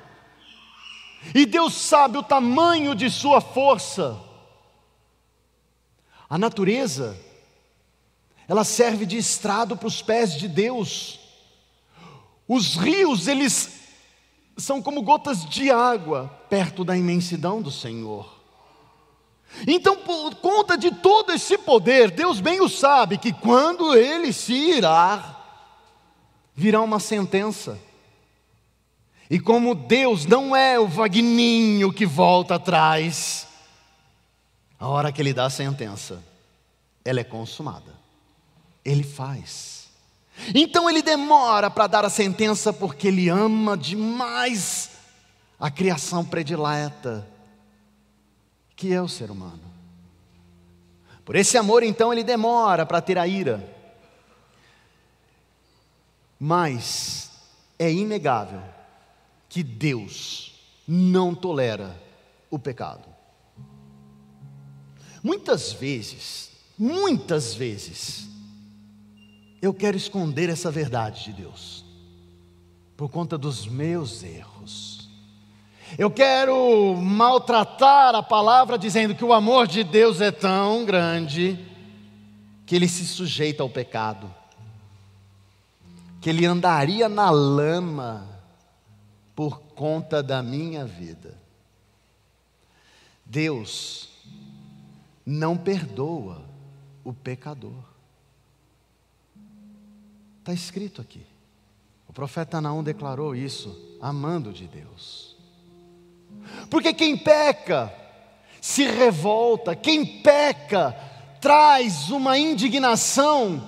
E 1.33 1.45
Deus 1.45 1.73
sabe 1.73 2.17
o 2.17 2.23
tamanho 2.23 2.93
de 2.93 3.09
sua 3.09 3.39
força. 3.39 4.19
A 6.29 6.37
natureza, 6.37 7.17
ela 8.45 8.65
serve 8.65 9.05
de 9.05 9.15
estrado 9.15 9.77
para 9.77 9.87
os 9.87 10.01
pés 10.01 10.37
de 10.37 10.49
Deus. 10.49 11.19
Os 12.45 12.75
rios, 12.75 13.27
eles 13.27 13.78
são 14.59 14.81
como 14.81 15.01
gotas 15.01 15.45
de 15.45 15.71
água 15.71 16.29
perto 16.49 16.83
da 16.83 16.95
imensidão 16.97 17.61
do 17.61 17.71
Senhor. 17.71 18.39
Então, 19.67 19.97
por 19.97 20.35
conta 20.35 20.77
de 20.77 20.91
todo 20.91 21.31
esse 21.31 21.57
poder, 21.57 22.11
Deus 22.11 22.39
bem 22.39 22.61
o 22.61 22.69
sabe 22.69 23.17
que 23.17 23.33
quando 23.33 23.95
ele 23.95 24.31
se 24.31 24.53
irá, 24.53 25.37
virá 26.55 26.81
uma 26.81 26.99
sentença. 26.99 27.79
E 29.29 29.39
como 29.39 29.75
Deus 29.75 30.25
não 30.25 30.55
é 30.55 30.79
o 30.79 30.87
vagninho 30.87 31.93
que 31.93 32.05
volta 32.05 32.55
atrás, 32.55 33.47
a 34.79 34.87
hora 34.87 35.11
que 35.11 35.21
ele 35.21 35.33
dá 35.33 35.45
a 35.45 35.49
sentença, 35.49 36.23
ela 37.03 37.19
é 37.19 37.23
consumada. 37.23 37.93
Ele 38.83 39.03
faz. 39.03 39.78
Então 40.53 40.89
ele 40.89 41.01
demora 41.01 41.69
para 41.69 41.87
dar 41.87 42.05
a 42.05 42.09
sentença 42.09 42.71
porque 42.73 43.07
ele 43.07 43.29
ama 43.29 43.77
demais 43.77 44.89
a 45.59 45.69
criação 45.69 46.23
predileta, 46.23 47.27
que 48.75 48.93
é 48.93 49.01
o 49.01 49.07
ser 49.07 49.29
humano. 49.29 49.69
Por 51.25 51.35
esse 51.35 51.57
amor, 51.57 51.83
então, 51.83 52.11
ele 52.11 52.23
demora 52.23 52.87
para 52.87 53.01
ter 53.01 53.17
a 53.17 53.27
ira. 53.27 53.63
Mas 56.39 57.29
é 57.77 57.91
inegável 57.91 58.63
que 59.47 59.61
Deus 59.61 60.53
não 60.87 61.35
tolera 61.35 62.01
o 62.49 62.57
pecado. 62.57 63.05
Muitas 65.21 65.73
vezes, 65.73 66.49
muitas 66.77 67.53
vezes, 67.53 68.27
eu 69.61 69.73
quero 69.73 69.97
esconder 69.97 70.49
essa 70.49 70.71
verdade 70.71 71.25
de 71.25 71.33
Deus, 71.33 71.83
por 72.95 73.09
conta 73.09 73.37
dos 73.37 73.67
meus 73.67 74.23
erros. 74.23 75.09
Eu 75.97 76.11
quero 76.11 76.95
maltratar 76.95 78.13
a 78.13 78.21
palavra 78.21 78.77
dizendo 78.77 79.15
que 79.15 79.25
o 79.25 79.33
amor 79.33 79.67
de 79.67 79.83
Deus 79.83 80.21
é 80.21 80.31
tão 80.31 80.85
grande 80.85 81.57
que 82.65 82.75
ele 82.75 82.87
se 82.87 83.05
sujeita 83.05 83.63
ao 83.63 83.69
pecado, 83.69 84.33
que 86.21 86.29
ele 86.29 86.45
andaria 86.45 87.09
na 87.09 87.31
lama 87.31 88.27
por 89.35 89.59
conta 89.59 90.21
da 90.21 90.43
minha 90.43 90.85
vida. 90.85 91.35
Deus 93.25 94.09
não 95.25 95.57
perdoa 95.57 96.43
o 97.03 97.13
pecador. 97.13 97.88
Está 100.49 100.53
escrito 100.53 100.99
aqui. 100.99 101.21
O 102.07 102.13
profeta 102.13 102.59
Naum 102.59 102.81
declarou 102.81 103.35
isso, 103.35 103.97
amando 104.01 104.51
de 104.51 104.65
Deus. 104.65 105.35
Porque 106.71 106.91
quem 106.91 107.15
peca 107.15 107.93
se 108.59 108.83
revolta, 108.83 109.75
quem 109.75 110.23
peca 110.23 110.95
traz 111.39 112.09
uma 112.09 112.35
indignação 112.35 113.61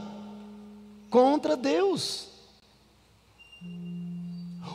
contra 1.07 1.55
Deus. 1.55 2.29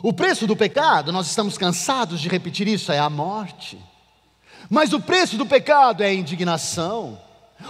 O 0.01 0.13
preço 0.13 0.47
do 0.47 0.55
pecado, 0.55 1.11
nós 1.11 1.27
estamos 1.27 1.57
cansados 1.57 2.21
de 2.21 2.29
repetir 2.29 2.69
isso, 2.69 2.89
é 2.89 2.99
a 2.99 3.09
morte. 3.09 3.77
Mas 4.69 4.93
o 4.93 5.01
preço 5.01 5.37
do 5.37 5.45
pecado 5.45 6.03
é 6.03 6.07
a 6.07 6.13
indignação. 6.13 7.19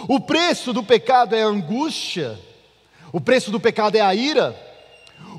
O 0.07 0.19
preço 0.19 0.73
do 0.73 0.83
pecado 0.83 1.33
é 1.33 1.41
a 1.41 1.47
angústia. 1.47 2.39
O 3.11 3.21
preço 3.21 3.51
do 3.51 3.59
pecado 3.59 3.95
é 3.95 4.01
a 4.01 4.13
ira. 4.13 4.55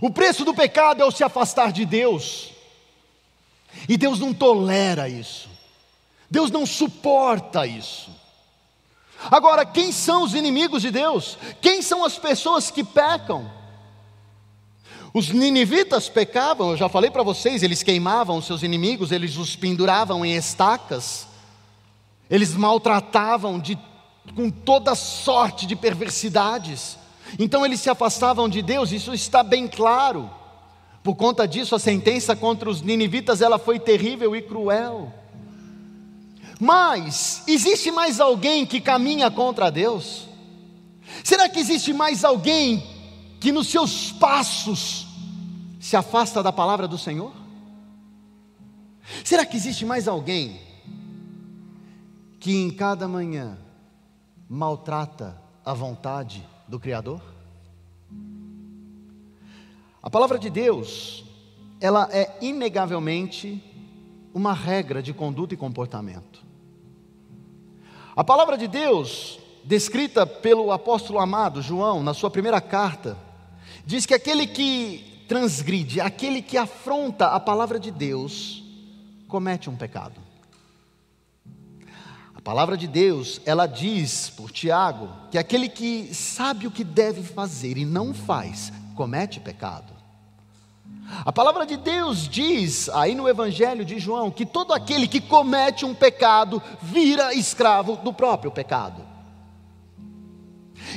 O 0.00 0.10
preço 0.10 0.44
do 0.44 0.54
pecado 0.54 1.02
é 1.02 1.04
o 1.04 1.10
se 1.10 1.24
afastar 1.24 1.72
de 1.72 1.84
Deus. 1.84 2.50
E 3.88 3.96
Deus 3.96 4.18
não 4.18 4.32
tolera 4.32 5.08
isso. 5.08 5.48
Deus 6.30 6.50
não 6.50 6.66
suporta 6.66 7.66
isso. 7.66 8.10
Agora, 9.30 9.66
quem 9.66 9.90
são 9.90 10.22
os 10.22 10.34
inimigos 10.34 10.82
de 10.82 10.90
Deus? 10.90 11.36
Quem 11.60 11.82
são 11.82 12.04
as 12.04 12.18
pessoas 12.18 12.70
que 12.70 12.84
pecam? 12.84 13.50
Os 15.12 15.30
ninivitas 15.30 16.08
pecavam, 16.08 16.70
eu 16.70 16.76
já 16.76 16.88
falei 16.88 17.10
para 17.10 17.22
vocês, 17.22 17.62
eles 17.62 17.82
queimavam 17.82 18.42
seus 18.42 18.62
inimigos, 18.62 19.10
eles 19.10 19.36
os 19.36 19.56
penduravam 19.56 20.24
em 20.24 20.36
estacas, 20.36 21.26
eles 22.30 22.54
maltratavam 22.54 23.58
de, 23.58 23.76
com 24.36 24.50
toda 24.50 24.94
sorte 24.94 25.66
de 25.66 25.74
perversidades. 25.74 26.98
Então 27.38 27.64
eles 27.64 27.80
se 27.80 27.90
afastavam 27.90 28.48
de 28.48 28.62
Deus, 28.62 28.92
isso 28.92 29.12
está 29.12 29.42
bem 29.42 29.66
claro. 29.66 30.30
Por 31.02 31.14
conta 31.16 31.48
disso, 31.48 31.74
a 31.74 31.78
sentença 31.78 32.36
contra 32.36 32.68
os 32.68 32.82
ninivitas 32.82 33.40
ela 33.40 33.58
foi 33.58 33.78
terrível 33.78 34.36
e 34.36 34.42
cruel. 34.42 35.12
Mas 36.60 37.42
existe 37.46 37.90
mais 37.90 38.20
alguém 38.20 38.66
que 38.66 38.80
caminha 38.80 39.30
contra 39.30 39.70
Deus? 39.70 40.28
Será 41.24 41.48
que 41.48 41.58
existe 41.58 41.92
mais 41.92 42.24
alguém 42.24 42.84
que 43.40 43.52
nos 43.52 43.68
seus 43.68 44.12
passos 44.12 45.06
se 45.80 45.96
afasta 45.96 46.42
da 46.42 46.52
palavra 46.52 46.88
do 46.88 46.98
Senhor? 46.98 47.32
Será 49.24 49.46
que 49.46 49.56
existe 49.56 49.84
mais 49.84 50.06
alguém 50.06 50.60
que 52.40 52.54
em 52.54 52.70
cada 52.70 53.08
manhã 53.08 53.56
maltrata 54.48 55.40
a 55.64 55.72
vontade 55.72 56.46
do 56.68 56.78
Criador? 56.78 57.20
A 60.02 60.10
palavra 60.10 60.38
de 60.38 60.48
Deus, 60.48 61.24
ela 61.80 62.08
é 62.12 62.38
inegavelmente 62.40 63.62
uma 64.32 64.52
regra 64.52 65.02
de 65.02 65.12
conduta 65.12 65.54
e 65.54 65.56
comportamento. 65.56 66.46
A 68.14 68.22
palavra 68.22 68.56
de 68.56 68.68
Deus, 68.68 69.38
descrita 69.64 70.26
pelo 70.26 70.70
apóstolo 70.70 71.18
amado 71.18 71.62
João, 71.62 72.02
na 72.02 72.14
sua 72.14 72.30
primeira 72.30 72.60
carta, 72.60 73.16
diz 73.84 74.06
que 74.06 74.14
aquele 74.14 74.46
que 74.46 75.24
transgride, 75.28 76.00
aquele 76.00 76.40
que 76.42 76.56
afronta 76.56 77.28
a 77.28 77.40
palavra 77.40 77.78
de 77.78 77.90
Deus, 77.90 78.64
comete 79.26 79.68
um 79.68 79.76
pecado. 79.76 80.27
A 82.38 82.40
palavra 82.40 82.76
de 82.76 82.86
Deus, 82.86 83.40
ela 83.44 83.66
diz 83.66 84.30
por 84.30 84.52
Tiago 84.52 85.10
que 85.28 85.36
aquele 85.36 85.68
que 85.68 86.14
sabe 86.14 86.68
o 86.68 86.70
que 86.70 86.84
deve 86.84 87.20
fazer 87.20 87.76
e 87.76 87.84
não 87.84 88.14
faz, 88.14 88.72
comete 88.94 89.40
pecado. 89.40 89.92
A 91.24 91.32
palavra 91.32 91.66
de 91.66 91.76
Deus 91.76 92.28
diz, 92.28 92.88
aí 92.90 93.12
no 93.12 93.28
Evangelho 93.28 93.84
de 93.84 93.98
João, 93.98 94.30
que 94.30 94.46
todo 94.46 94.72
aquele 94.72 95.08
que 95.08 95.20
comete 95.20 95.84
um 95.84 95.92
pecado 95.92 96.62
vira 96.80 97.34
escravo 97.34 97.96
do 97.96 98.12
próprio 98.12 98.52
pecado. 98.52 99.02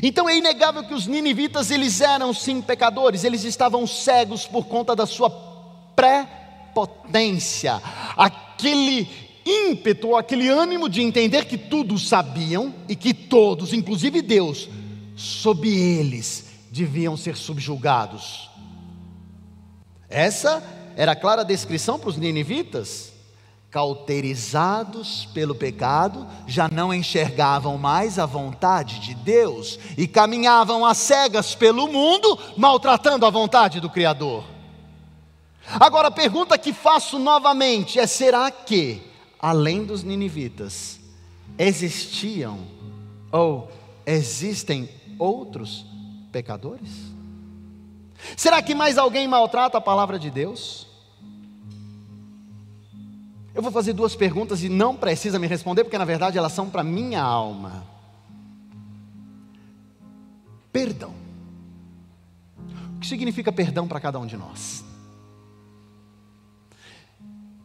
Então 0.04 0.30
é 0.30 0.38
inegável 0.38 0.84
que 0.84 0.93
os 0.93 1.08
ninivitas 1.08 1.71
eles 1.71 2.01
eram 2.01 2.36
sim 2.36 2.62
pecadores, 2.62 3.23
eles 3.23 3.43
estavam 3.43 3.88
cegos 3.88 4.45
por 4.45 4.67
conta 4.67 4.95
da 4.95 5.08
sua 5.08 5.32
pré-potência, 5.95 7.82
aquele 8.15 9.20
ímpeto, 9.45 10.15
aquele 10.15 10.47
ânimo 10.47 10.89
de 10.89 11.01
entender 11.01 11.45
que 11.45 11.58
tudo 11.58 11.97
sabiam 11.97 12.73
e 12.88 12.95
que 12.95 13.13
todos, 13.13 13.73
inclusive 13.73 14.21
Deus, 14.21 14.69
sob 15.15 15.67
eles 15.67 16.45
deviam 16.71 17.17
ser 17.17 17.36
subjugados. 17.36 18.49
Essa 20.10 20.63
era 20.95 21.13
a 21.13 21.15
clara 21.15 21.43
descrição 21.43 21.97
para 21.99 22.10
os 22.10 22.17
ninivitas. 22.17 23.12
Cauterizados 23.69 25.30
pelo 25.34 25.56
pecado, 25.56 26.27
já 26.45 26.67
não 26.67 26.93
enxergavam 26.93 27.77
mais 27.77 28.19
a 28.19 28.25
vontade 28.25 28.99
de 28.99 29.15
Deus 29.15 29.80
e 29.97 30.08
caminhavam 30.08 30.86
às 30.86 30.97
cegas 30.97 31.56
pelo 31.56 31.88
mundo, 31.88 32.38
maltratando 32.58 33.25
a 33.25 33.30
vontade 33.30 33.80
do 33.80 33.89
Criador. 33.89 34.43
Agora 35.80 36.10
a 36.10 36.12
pergunta 36.12 36.58
que 36.58 36.73
faço 36.73 37.17
novamente 37.17 37.97
é: 37.97 38.06
será 38.06 38.51
que 38.51 39.01
além 39.41 39.84
dos 39.84 40.04
ninivitas, 40.04 40.99
existiam 41.58 42.60
ou 43.32 43.71
existem 44.06 44.88
outros 45.17 45.86
pecadores? 46.32 47.12
Será 48.38 48.62
que 48.62 48.75
mais 48.75 48.97
alguém 48.97 49.27
maltrata 49.27 49.80
a 49.80 49.82
palavra 49.82 50.19
de 50.19 50.30
Deus? 50.30 50.88
Eu 53.54 53.62
vou 53.62 53.71
fazer 53.71 53.93
duas 53.93 54.15
perguntas 54.15 54.63
e 54.63 54.69
não 54.69 54.95
precisa 54.95 55.39
me 55.39 55.47
responder, 55.47 55.84
porque 55.84 55.97
na 55.97 56.06
verdade 56.06 56.38
elas 56.38 56.54
são 56.54 56.69
para 56.69 56.84
minha 56.84 57.21
alma. 57.21 57.84
Perdão. 60.71 61.13
O 62.95 62.99
que 62.99 63.08
significa 63.08 63.51
perdão 63.51 63.88
para 63.88 63.99
cada 63.99 64.19
um 64.19 64.25
de 64.25 64.38
nós? 64.38 64.86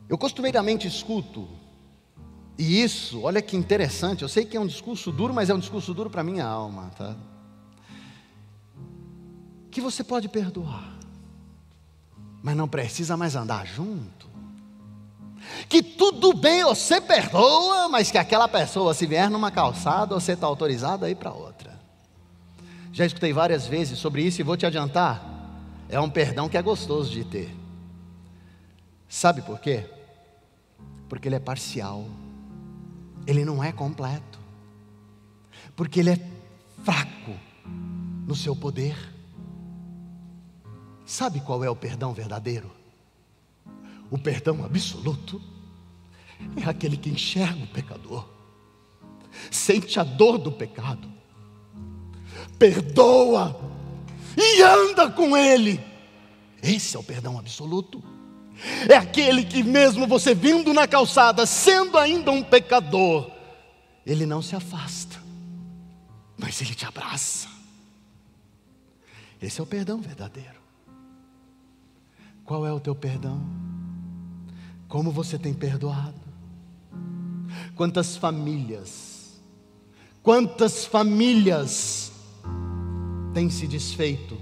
Eu 0.08 0.16
costumeiramente 0.16 0.88
escuto 0.88 1.48
e 2.58 2.82
isso, 2.82 3.20
olha 3.22 3.42
que 3.42 3.56
interessante, 3.56 4.22
eu 4.22 4.28
sei 4.28 4.44
que 4.44 4.56
é 4.56 4.60
um 4.60 4.66
discurso 4.66 5.12
duro, 5.12 5.34
mas 5.34 5.50
é 5.50 5.54
um 5.54 5.58
discurso 5.58 5.92
duro 5.92 6.08
para 6.08 6.22
minha 6.22 6.46
alma, 6.46 6.90
tá? 6.96 7.14
Que 9.70 9.80
você 9.80 10.02
pode 10.02 10.26
perdoar, 10.28 10.96
mas 12.42 12.56
não 12.56 12.66
precisa 12.66 13.14
mais 13.14 13.36
andar 13.36 13.66
junto. 13.66 14.26
Que 15.68 15.82
tudo 15.82 16.32
bem, 16.32 16.64
você 16.64 16.98
perdoa, 16.98 17.88
mas 17.90 18.10
que 18.10 18.16
aquela 18.16 18.48
pessoa, 18.48 18.94
se 18.94 19.06
vier 19.06 19.28
numa 19.28 19.50
calçada, 19.50 20.14
você 20.14 20.32
está 20.32 20.46
autorizado 20.46 21.04
a 21.04 21.10
ir 21.10 21.14
para 21.14 21.32
outra. 21.32 21.78
Já 22.90 23.04
escutei 23.04 23.34
várias 23.34 23.66
vezes 23.66 23.98
sobre 23.98 24.22
isso 24.22 24.40
e 24.40 24.44
vou 24.44 24.56
te 24.56 24.64
adiantar: 24.64 25.22
é 25.90 26.00
um 26.00 26.08
perdão 26.08 26.48
que 26.48 26.56
é 26.56 26.62
gostoso 26.62 27.10
de 27.10 27.22
ter. 27.22 27.54
Sabe 29.06 29.42
por 29.42 29.60
quê? 29.60 29.84
Porque 31.08 31.28
ele 31.28 31.36
é 31.36 31.40
parcial 31.40 32.06
ele 33.26 33.44
não 33.44 33.62
é 33.62 33.72
completo, 33.72 34.38
porque 35.74 36.00
ele 36.00 36.10
é 36.10 36.30
fraco 36.84 37.32
no 38.26 38.34
seu 38.34 38.54
poder. 38.54 38.96
Sabe 41.04 41.40
qual 41.40 41.62
é 41.64 41.70
o 41.70 41.76
perdão 41.76 42.12
verdadeiro? 42.12 42.70
O 44.10 44.18
perdão 44.18 44.64
absoluto 44.64 45.40
é 46.56 46.68
aquele 46.68 46.96
que 46.96 47.10
enxerga 47.10 47.64
o 47.64 47.68
pecador, 47.68 48.28
sente 49.50 49.98
a 49.98 50.04
dor 50.04 50.38
do 50.38 50.52
pecado, 50.52 51.10
perdoa 52.58 53.58
e 54.36 54.62
anda 54.62 55.10
com 55.10 55.36
ele. 55.36 55.80
Esse 56.62 56.96
é 56.96 57.00
o 57.00 57.04
perdão 57.04 57.38
absoluto. 57.38 58.02
É 58.88 58.96
aquele 58.96 59.44
que, 59.44 59.62
mesmo 59.62 60.06
você 60.06 60.34
vindo 60.34 60.72
na 60.72 60.86
calçada, 60.86 61.44
sendo 61.44 61.98
ainda 61.98 62.30
um 62.30 62.42
pecador, 62.42 63.30
ele 64.04 64.24
não 64.24 64.40
se 64.40 64.56
afasta, 64.56 65.20
mas 66.38 66.60
ele 66.62 66.74
te 66.74 66.86
abraça. 66.86 67.48
Esse 69.40 69.60
é 69.60 69.62
o 69.62 69.66
perdão 69.66 70.00
verdadeiro. 70.00 70.56
Qual 72.44 72.66
é 72.66 72.72
o 72.72 72.80
teu 72.80 72.94
perdão? 72.94 73.44
Como 74.88 75.10
você 75.10 75.38
tem 75.38 75.52
perdoado? 75.52 76.14
Quantas 77.74 78.16
famílias, 78.16 79.38
quantas 80.22 80.84
famílias 80.84 82.12
têm 83.34 83.50
se 83.50 83.66
desfeito, 83.66 84.40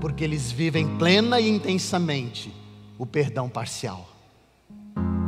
porque 0.00 0.24
eles 0.24 0.52
vivem 0.52 0.98
plena 0.98 1.40
e 1.40 1.48
intensamente 1.48 2.59
o 3.00 3.06
perdão 3.06 3.48
parcial. 3.48 4.06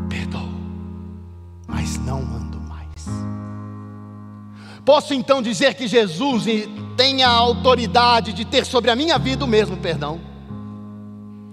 Perdoo, 0.06 0.46
mas 1.66 1.96
não 2.04 2.18
ando 2.18 2.60
mais. 2.60 3.06
Posso 4.84 5.14
então 5.14 5.40
dizer 5.40 5.72
que 5.72 5.88
Jesus 5.88 6.44
tem 6.98 7.22
a 7.22 7.30
autoridade 7.30 8.34
de 8.34 8.44
ter 8.44 8.66
sobre 8.66 8.90
a 8.90 8.94
minha 8.94 9.18
vida 9.18 9.42
o 9.46 9.48
mesmo 9.48 9.78
perdão? 9.78 10.20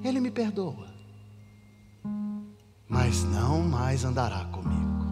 Ele 0.04 0.20
me 0.20 0.30
perdoa, 0.30 0.90
mas 2.90 3.24
não 3.24 3.62
mais 3.62 4.04
andará 4.04 4.44
comigo. 4.52 5.06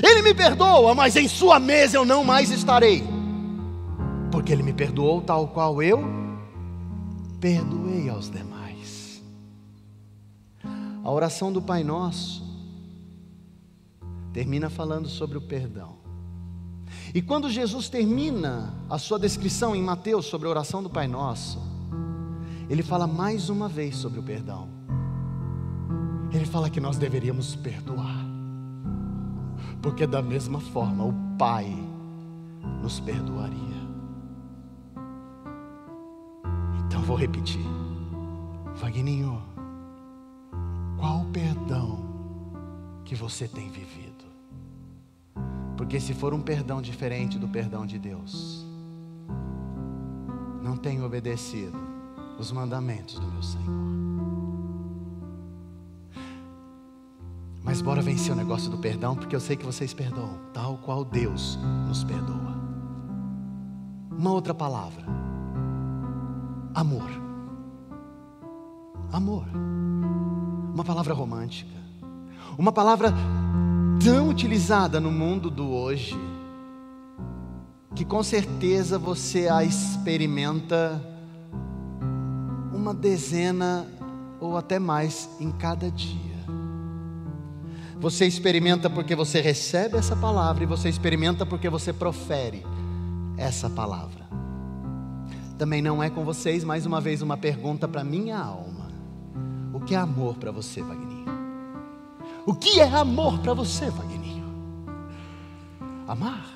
Ele 0.00 0.22
me 0.22 0.32
perdoa, 0.32 0.94
mas 0.94 1.16
em 1.16 1.26
Sua 1.26 1.58
mesa 1.58 1.96
eu 1.96 2.04
não 2.04 2.22
mais 2.22 2.52
estarei, 2.52 3.02
porque 4.30 4.52
Ele 4.52 4.62
me 4.62 4.72
perdoou 4.72 5.20
tal 5.22 5.48
qual 5.48 5.82
eu 5.82 6.04
perdoei 7.40 8.08
aos 8.08 8.30
demais. 8.30 8.57
A 11.08 11.10
oração 11.10 11.50
do 11.50 11.62
Pai 11.62 11.82
Nosso 11.82 12.44
termina 14.30 14.68
falando 14.68 15.08
sobre 15.08 15.38
o 15.38 15.40
perdão. 15.40 15.96
E 17.14 17.22
quando 17.22 17.48
Jesus 17.48 17.88
termina 17.88 18.74
a 18.90 18.98
sua 18.98 19.18
descrição 19.18 19.74
em 19.74 19.82
Mateus 19.82 20.26
sobre 20.26 20.46
a 20.46 20.50
oração 20.50 20.82
do 20.82 20.90
Pai 20.90 21.08
Nosso, 21.08 21.58
ele 22.68 22.82
fala 22.82 23.06
mais 23.06 23.48
uma 23.48 23.70
vez 23.70 23.96
sobre 23.96 24.20
o 24.20 24.22
perdão. 24.22 24.68
Ele 26.30 26.44
fala 26.44 26.68
que 26.68 26.78
nós 26.78 26.98
deveríamos 26.98 27.56
perdoar, 27.56 28.26
porque 29.80 30.06
da 30.06 30.20
mesma 30.20 30.60
forma 30.60 31.04
o 31.04 31.14
Pai 31.38 31.74
nos 32.82 33.00
perdoaria. 33.00 33.78
Então 36.84 37.00
vou 37.00 37.16
repetir, 37.16 37.64
Vagninho, 38.74 39.47
qual 40.98 41.20
o 41.20 41.24
perdão 41.26 41.98
que 43.04 43.14
você 43.14 43.46
tem 43.46 43.70
vivido? 43.70 44.24
Porque 45.76 46.00
se 46.00 46.12
for 46.12 46.34
um 46.34 46.40
perdão 46.40 46.82
diferente 46.82 47.38
do 47.38 47.48
perdão 47.48 47.86
de 47.86 47.98
Deus, 47.98 48.66
não 50.62 50.76
tem 50.76 51.02
obedecido 51.02 51.78
os 52.38 52.50
mandamentos 52.50 53.18
do 53.18 53.26
meu 53.26 53.42
Senhor. 53.42 53.78
Mas 57.62 57.80
bora 57.80 58.02
vencer 58.02 58.32
o 58.32 58.36
negócio 58.36 58.70
do 58.70 58.78
perdão, 58.78 59.14
porque 59.14 59.36
eu 59.36 59.40
sei 59.40 59.56
que 59.56 59.64
vocês 59.64 59.94
perdoam, 59.94 60.38
tal 60.52 60.78
qual 60.78 61.04
Deus 61.04 61.58
nos 61.86 62.02
perdoa. 62.02 62.56
Uma 64.10 64.32
outra 64.32 64.54
palavra: 64.54 65.04
amor. 66.74 67.08
Amor. 69.12 69.46
Uma 70.72 70.84
palavra 70.84 71.14
romântica. 71.14 71.70
Uma 72.56 72.72
palavra 72.72 73.12
tão 74.02 74.28
utilizada 74.28 75.00
no 75.00 75.10
mundo 75.10 75.50
do 75.50 75.68
hoje, 75.70 76.16
que 77.94 78.04
com 78.04 78.22
certeza 78.22 78.98
você 78.98 79.48
a 79.48 79.64
experimenta 79.64 81.02
uma 82.72 82.94
dezena 82.94 83.86
ou 84.40 84.56
até 84.56 84.78
mais 84.78 85.28
em 85.40 85.50
cada 85.50 85.90
dia. 85.90 86.38
Você 88.00 88.26
experimenta 88.26 88.88
porque 88.88 89.16
você 89.16 89.40
recebe 89.40 89.96
essa 89.96 90.14
palavra 90.14 90.62
e 90.62 90.66
você 90.66 90.88
experimenta 90.88 91.44
porque 91.44 91.68
você 91.68 91.92
profere 91.92 92.64
essa 93.36 93.68
palavra. 93.68 94.28
Também 95.58 95.82
não 95.82 96.00
é 96.00 96.08
com 96.08 96.24
vocês, 96.24 96.62
mais 96.62 96.86
uma 96.86 97.00
vez, 97.00 97.20
uma 97.20 97.36
pergunta 97.36 97.88
para 97.88 98.04
minha 98.04 98.38
alma: 98.38 98.77
que 99.88 99.94
é 99.94 99.98
amor 99.98 100.34
para 100.34 100.50
você, 100.50 100.82
Vagninho? 100.82 101.24
O 102.44 102.54
que 102.54 102.78
é 102.78 102.84
amor 102.84 103.38
para 103.38 103.54
você, 103.54 103.88
Vagninho? 103.88 104.44
Amar. 106.06 106.46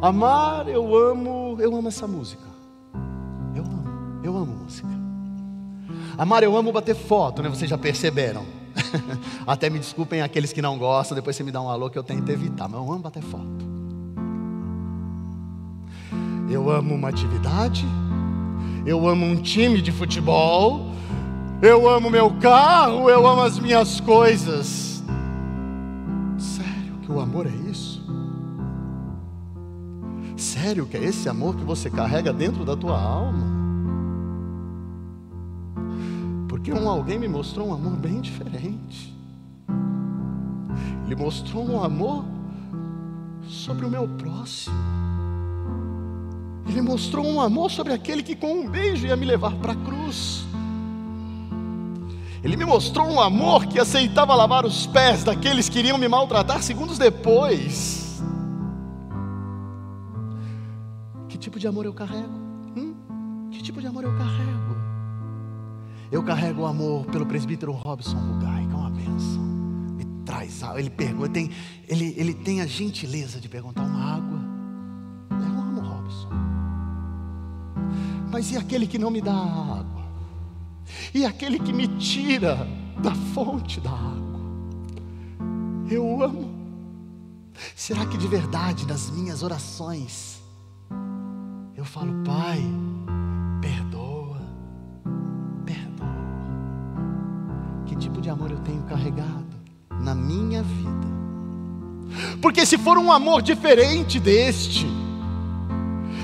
Amar, 0.00 0.68
eu 0.68 0.96
amo, 0.96 1.56
eu 1.58 1.76
amo 1.76 1.88
essa 1.88 2.06
música. 2.06 2.46
Eu 4.22 4.36
amo 4.36 4.54
música. 4.62 4.88
Amar, 6.16 6.44
eu 6.44 6.56
amo 6.56 6.70
bater 6.70 6.94
foto, 6.94 7.42
né? 7.42 7.48
Vocês 7.48 7.68
já 7.68 7.76
perceberam. 7.76 8.44
Até 9.44 9.68
me 9.68 9.80
desculpem 9.80 10.22
aqueles 10.22 10.52
que 10.52 10.62
não 10.62 10.78
gostam, 10.78 11.16
depois 11.16 11.34
você 11.34 11.42
me 11.42 11.50
dá 11.50 11.60
um 11.60 11.68
alô 11.68 11.90
que 11.90 11.98
eu 11.98 12.04
tento 12.04 12.30
evitar, 12.30 12.68
mas 12.68 12.80
eu 12.80 12.92
amo 12.92 13.00
bater 13.00 13.22
foto. 13.22 13.66
Eu 16.48 16.70
amo 16.70 16.94
uma 16.94 17.08
atividade, 17.08 17.84
eu 18.86 19.08
amo 19.08 19.26
um 19.26 19.36
time 19.42 19.82
de 19.82 19.90
futebol, 19.90 20.87
eu 21.60 21.88
amo 21.88 22.10
meu 22.10 22.30
carro, 22.38 23.10
eu 23.10 23.26
amo 23.26 23.42
as 23.42 23.58
minhas 23.58 24.00
coisas. 24.00 25.02
Sério 26.38 26.98
que 27.02 27.10
o 27.10 27.20
amor 27.20 27.46
é 27.46 27.70
isso? 27.70 28.06
Sério 30.36 30.86
que 30.86 30.96
é 30.96 31.02
esse 31.02 31.28
amor 31.28 31.56
que 31.56 31.64
você 31.64 31.90
carrega 31.90 32.32
dentro 32.32 32.64
da 32.64 32.76
tua 32.76 33.00
alma? 33.00 33.58
Porque 36.48 36.72
um 36.72 36.88
alguém 36.88 37.18
me 37.18 37.28
mostrou 37.28 37.68
um 37.68 37.74
amor 37.74 37.96
bem 37.96 38.20
diferente. 38.20 39.16
Ele 41.06 41.16
mostrou 41.16 41.68
um 41.68 41.82
amor 41.82 42.24
sobre 43.42 43.86
o 43.86 43.90
meu 43.90 44.06
próximo. 44.06 44.76
Ele 46.68 46.82
mostrou 46.82 47.26
um 47.26 47.40
amor 47.40 47.70
sobre 47.70 47.92
aquele 47.92 48.22
que 48.22 48.36
com 48.36 48.60
um 48.60 48.68
beijo 48.68 49.06
ia 49.06 49.16
me 49.16 49.24
levar 49.24 49.54
para 49.56 49.72
a 49.72 49.76
cruz. 49.76 50.47
Ele 52.42 52.56
me 52.56 52.64
mostrou 52.64 53.06
um 53.08 53.20
amor 53.20 53.66
que 53.66 53.78
aceitava 53.78 54.34
lavar 54.34 54.64
os 54.64 54.86
pés 54.86 55.24
daqueles 55.24 55.68
que 55.68 55.78
iriam 55.78 55.98
me 55.98 56.08
maltratar 56.08 56.62
segundos 56.62 56.98
depois. 56.98 58.22
Que 61.28 61.36
tipo 61.36 61.58
de 61.58 61.66
amor 61.66 61.84
eu 61.84 61.92
carrego? 61.92 62.32
Hum? 62.76 63.48
Que 63.50 63.62
tipo 63.62 63.80
de 63.80 63.86
amor 63.86 64.04
eu 64.04 64.16
carrego? 64.16 64.58
Eu 66.10 66.22
carrego 66.22 66.62
o 66.62 66.66
amor 66.66 67.04
pelo 67.06 67.26
presbítero 67.26 67.72
Robson 67.72 68.16
Mugai, 68.16 68.66
que 68.66 68.72
é 68.72 68.76
uma 68.76 68.90
benção. 68.90 69.42
Me 69.42 70.04
traz 70.24 70.62
água. 70.62 70.80
Ele 70.80 70.90
pergunta, 70.90 71.28
tem, 71.28 71.50
ele, 71.86 72.14
ele 72.16 72.32
tem 72.32 72.62
a 72.62 72.66
gentileza 72.66 73.40
de 73.40 73.48
perguntar 73.48 73.82
uma 73.82 74.14
água. 74.16 74.38
Eu 75.30 75.60
amo 75.60 75.80
Robson. 75.80 76.28
Mas 78.30 78.50
e 78.52 78.56
aquele 78.56 78.86
que 78.86 78.98
não 78.98 79.10
me 79.10 79.20
dá 79.20 79.34
água? 79.34 79.87
E 81.14 81.24
aquele 81.24 81.58
que 81.58 81.72
me 81.72 81.88
tira 81.98 82.56
da 83.02 83.14
fonte 83.14 83.80
da 83.80 83.90
água? 83.90 84.40
Eu 85.90 86.22
amo. 86.22 86.56
Será 87.74 88.06
que 88.06 88.16
de 88.16 88.28
verdade 88.28 88.86
nas 88.86 89.10
minhas 89.10 89.42
orações 89.42 90.40
eu 91.76 91.84
falo, 91.84 92.12
Pai, 92.24 92.62
tipo 97.98 98.20
de 98.20 98.30
amor 98.30 98.50
eu 98.50 98.58
tenho 98.60 98.82
carregado 98.82 99.46
na 100.00 100.14
minha 100.14 100.62
vida. 100.62 101.08
Porque 102.40 102.64
se 102.64 102.78
for 102.78 102.96
um 102.96 103.12
amor 103.12 103.42
diferente 103.42 104.18
deste, 104.18 104.86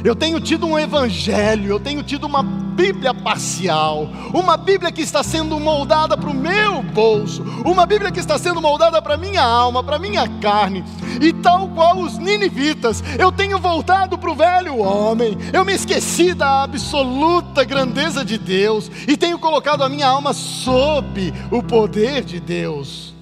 Eu 0.05 0.15
tenho 0.15 0.39
tido 0.39 0.67
um 0.67 0.79
evangelho, 0.79 1.71
eu 1.71 1.81
tenho 1.81 2.03
tido 2.03 2.27
uma 2.27 2.43
Bíblia 2.43 3.15
parcial, 3.15 4.07
uma 4.35 4.55
Bíblia 4.55 4.93
que 4.93 5.01
está 5.01 5.23
sendo 5.23 5.59
moldada 5.59 6.15
para 6.15 6.29
o 6.29 6.35
meu 6.35 6.83
bolso, 6.83 7.43
uma 7.65 7.87
Bíblia 7.87 8.13
que 8.13 8.21
está 8.21 8.37
sendo 8.37 8.61
moldada 8.61 9.01
para 9.01 9.15
a 9.15 9.17
minha 9.17 9.43
alma, 9.43 9.83
para 9.83 9.97
a 9.97 9.99
minha 9.99 10.29
carne, 10.41 10.85
e 11.23 11.33
tal 11.33 11.69
qual 11.69 12.01
os 12.01 12.19
ninivitas, 12.19 13.03
eu 13.19 13.33
tenho 13.33 13.59
voltado 13.59 14.19
para 14.19 14.31
o 14.31 14.35
velho 14.35 14.77
homem, 14.77 15.39
eu 15.55 15.65
me 15.65 15.73
esqueci 15.73 16.35
da 16.35 16.65
absoluta 16.65 17.65
grandeza 17.65 18.23
de 18.23 18.37
Deus 18.37 18.91
e 19.09 19.17
tenho 19.17 19.39
colocado 19.39 19.83
a 19.83 19.89
minha 19.89 20.07
alma 20.07 20.35
sob 20.35 21.33
o 21.51 21.63
poder 21.63 22.25
de 22.25 22.41
Deus. 22.41 23.15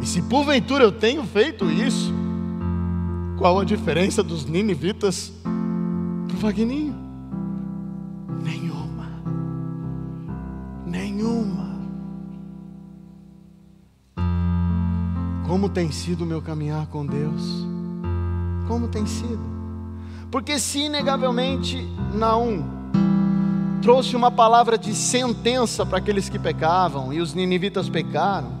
E 0.00 0.06
se 0.06 0.22
porventura 0.22 0.84
eu 0.84 0.92
tenho 0.92 1.24
feito 1.24 1.68
isso, 1.68 2.19
qual 3.40 3.58
a 3.58 3.64
diferença 3.64 4.22
dos 4.22 4.44
ninivitas 4.44 5.32
para 5.42 6.36
o 6.36 6.40
Vagninho? 6.40 6.94
Nenhuma. 8.44 9.08
Nenhuma. 10.84 11.70
Como 15.48 15.70
tem 15.70 15.90
sido 15.90 16.24
o 16.24 16.26
meu 16.26 16.42
caminhar 16.42 16.86
com 16.88 17.06
Deus? 17.06 17.66
Como 18.68 18.88
tem 18.88 19.06
sido? 19.06 19.40
Porque 20.30 20.58
se 20.58 20.80
inegavelmente 20.80 21.78
Naum 22.12 22.62
trouxe 23.80 24.14
uma 24.16 24.30
palavra 24.30 24.76
de 24.76 24.94
sentença 24.94 25.86
para 25.86 25.96
aqueles 25.96 26.28
que 26.28 26.38
pecavam 26.38 27.10
e 27.10 27.22
os 27.22 27.32
ninivitas 27.32 27.88
pecaram, 27.88 28.59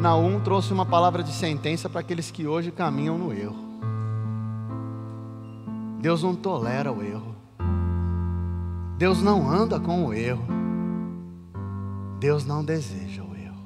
Naum 0.00 0.40
trouxe 0.40 0.72
uma 0.72 0.84
palavra 0.84 1.22
de 1.22 1.32
sentença 1.32 1.88
para 1.88 2.00
aqueles 2.00 2.30
que 2.30 2.46
hoje 2.46 2.70
caminham 2.70 3.16
no 3.16 3.32
erro. 3.32 3.56
Deus 6.00 6.22
não 6.22 6.34
tolera 6.36 6.92
o 6.92 7.02
erro. 7.02 7.34
Deus 8.98 9.22
não 9.22 9.50
anda 9.50 9.80
com 9.80 10.06
o 10.06 10.14
erro. 10.14 10.46
Deus 12.20 12.44
não 12.44 12.62
deseja 12.62 13.22
o 13.22 13.34
erro. 13.34 13.56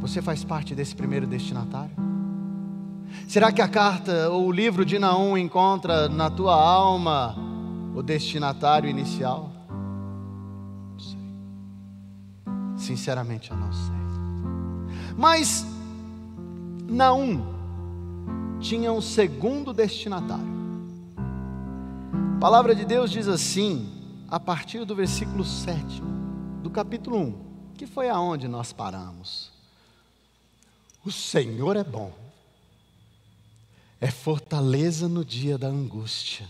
Você 0.00 0.22
faz 0.22 0.44
parte 0.44 0.74
desse 0.74 0.94
primeiro 0.94 1.26
destinatário? 1.26 1.94
Será 3.26 3.50
que 3.50 3.60
a 3.60 3.68
carta 3.68 4.30
ou 4.30 4.46
o 4.46 4.52
livro 4.52 4.84
de 4.84 4.98
Naum 4.98 5.36
encontra 5.36 6.08
na 6.08 6.30
tua 6.30 6.54
alma 6.54 7.36
o 7.94 8.02
destinatário 8.02 8.88
inicial? 8.88 9.59
Sinceramente, 12.80 13.50
eu 13.50 13.56
não 13.58 13.70
sei. 13.70 15.14
Mas 15.16 15.66
Naum 16.88 17.44
tinha 18.58 18.90
um 18.90 19.02
segundo 19.02 19.74
destinatário. 19.74 20.60
A 22.36 22.40
palavra 22.40 22.74
de 22.74 22.86
Deus 22.86 23.10
diz 23.10 23.28
assim, 23.28 23.86
a 24.28 24.40
partir 24.40 24.86
do 24.86 24.96
versículo 24.96 25.44
7 25.44 26.02
do 26.62 26.70
capítulo 26.70 27.18
1, 27.18 27.74
que 27.76 27.86
foi 27.86 28.08
aonde 28.08 28.48
nós 28.48 28.72
paramos. 28.72 29.52
O 31.04 31.12
Senhor 31.12 31.76
é 31.76 31.84
bom, 31.84 32.12
é 34.00 34.10
fortaleza 34.10 35.06
no 35.06 35.22
dia 35.22 35.58
da 35.58 35.68
angústia, 35.68 36.48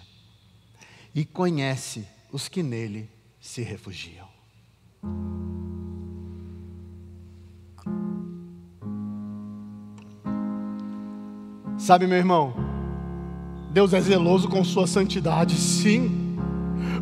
e 1.12 1.24
conhece 1.24 2.06
os 2.32 2.48
que 2.48 2.62
nele 2.62 3.10
se 3.40 3.62
refugiam. 3.62 4.28
Sabe, 11.90 12.06
meu 12.06 12.18
irmão, 12.18 12.54
Deus 13.72 13.92
é 13.92 14.00
zeloso 14.00 14.48
com 14.48 14.62
sua 14.62 14.86
santidade, 14.86 15.56
sim, 15.56 16.36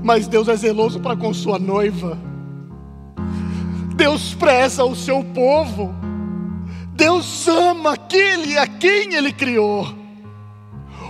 mas 0.03 0.27
Deus 0.27 0.48
é 0.48 0.57
zeloso 0.57 0.98
para 0.98 1.14
com 1.14 1.35
sua 1.35 1.59
noiva. 1.59 2.18
Deus 3.94 4.33
preza 4.33 4.87
o 4.87 4.96
seu 4.96 5.22
povo. 5.22 5.94
Deus 6.94 7.46
ama 7.46 7.92
aquele 7.92 8.57
a 8.57 8.66
quem 8.66 9.12
ele 9.12 9.31
criou. 9.31 9.87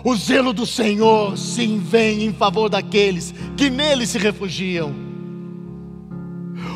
O 0.03 0.17
zelo 0.17 0.53
do 0.53 0.67
Senhor 0.67 1.39
sim 1.39 1.79
vem 1.79 2.25
em 2.25 2.33
favor 2.33 2.69
daqueles 2.69 3.33
que 3.57 3.71
nele 3.71 4.09
se 4.09 4.19
refugiam. 4.19 4.93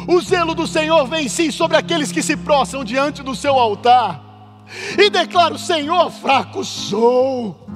O 0.06 0.20
zelo 0.20 0.54
do 0.54 0.68
Senhor 0.68 1.04
vem 1.08 1.28
sim 1.28 1.50
sobre 1.50 1.76
aqueles 1.76 2.12
que 2.12 2.22
se 2.22 2.36
prostram 2.36 2.84
diante 2.84 3.24
do 3.24 3.34
seu 3.34 3.58
altar 3.58 4.21
e 4.98 5.10
declaro: 5.10 5.58
Senhor, 5.58 6.10
fraco 6.10 6.64
sou, 6.64 7.66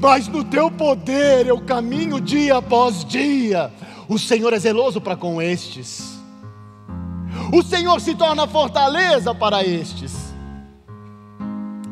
mas 0.00 0.28
no 0.28 0.44
teu 0.44 0.70
poder 0.70 1.46
eu 1.46 1.60
caminho 1.60 2.20
dia 2.20 2.56
após 2.56 3.04
dia. 3.04 3.72
O 4.08 4.18
Senhor 4.18 4.52
é 4.52 4.58
zeloso 4.58 5.00
para 5.00 5.16
com 5.16 5.42
estes. 5.42 6.16
O 7.52 7.62
Senhor 7.62 8.00
se 8.00 8.14
torna 8.14 8.46
fortaleza 8.46 9.34
para 9.34 9.64
estes. 9.64 10.34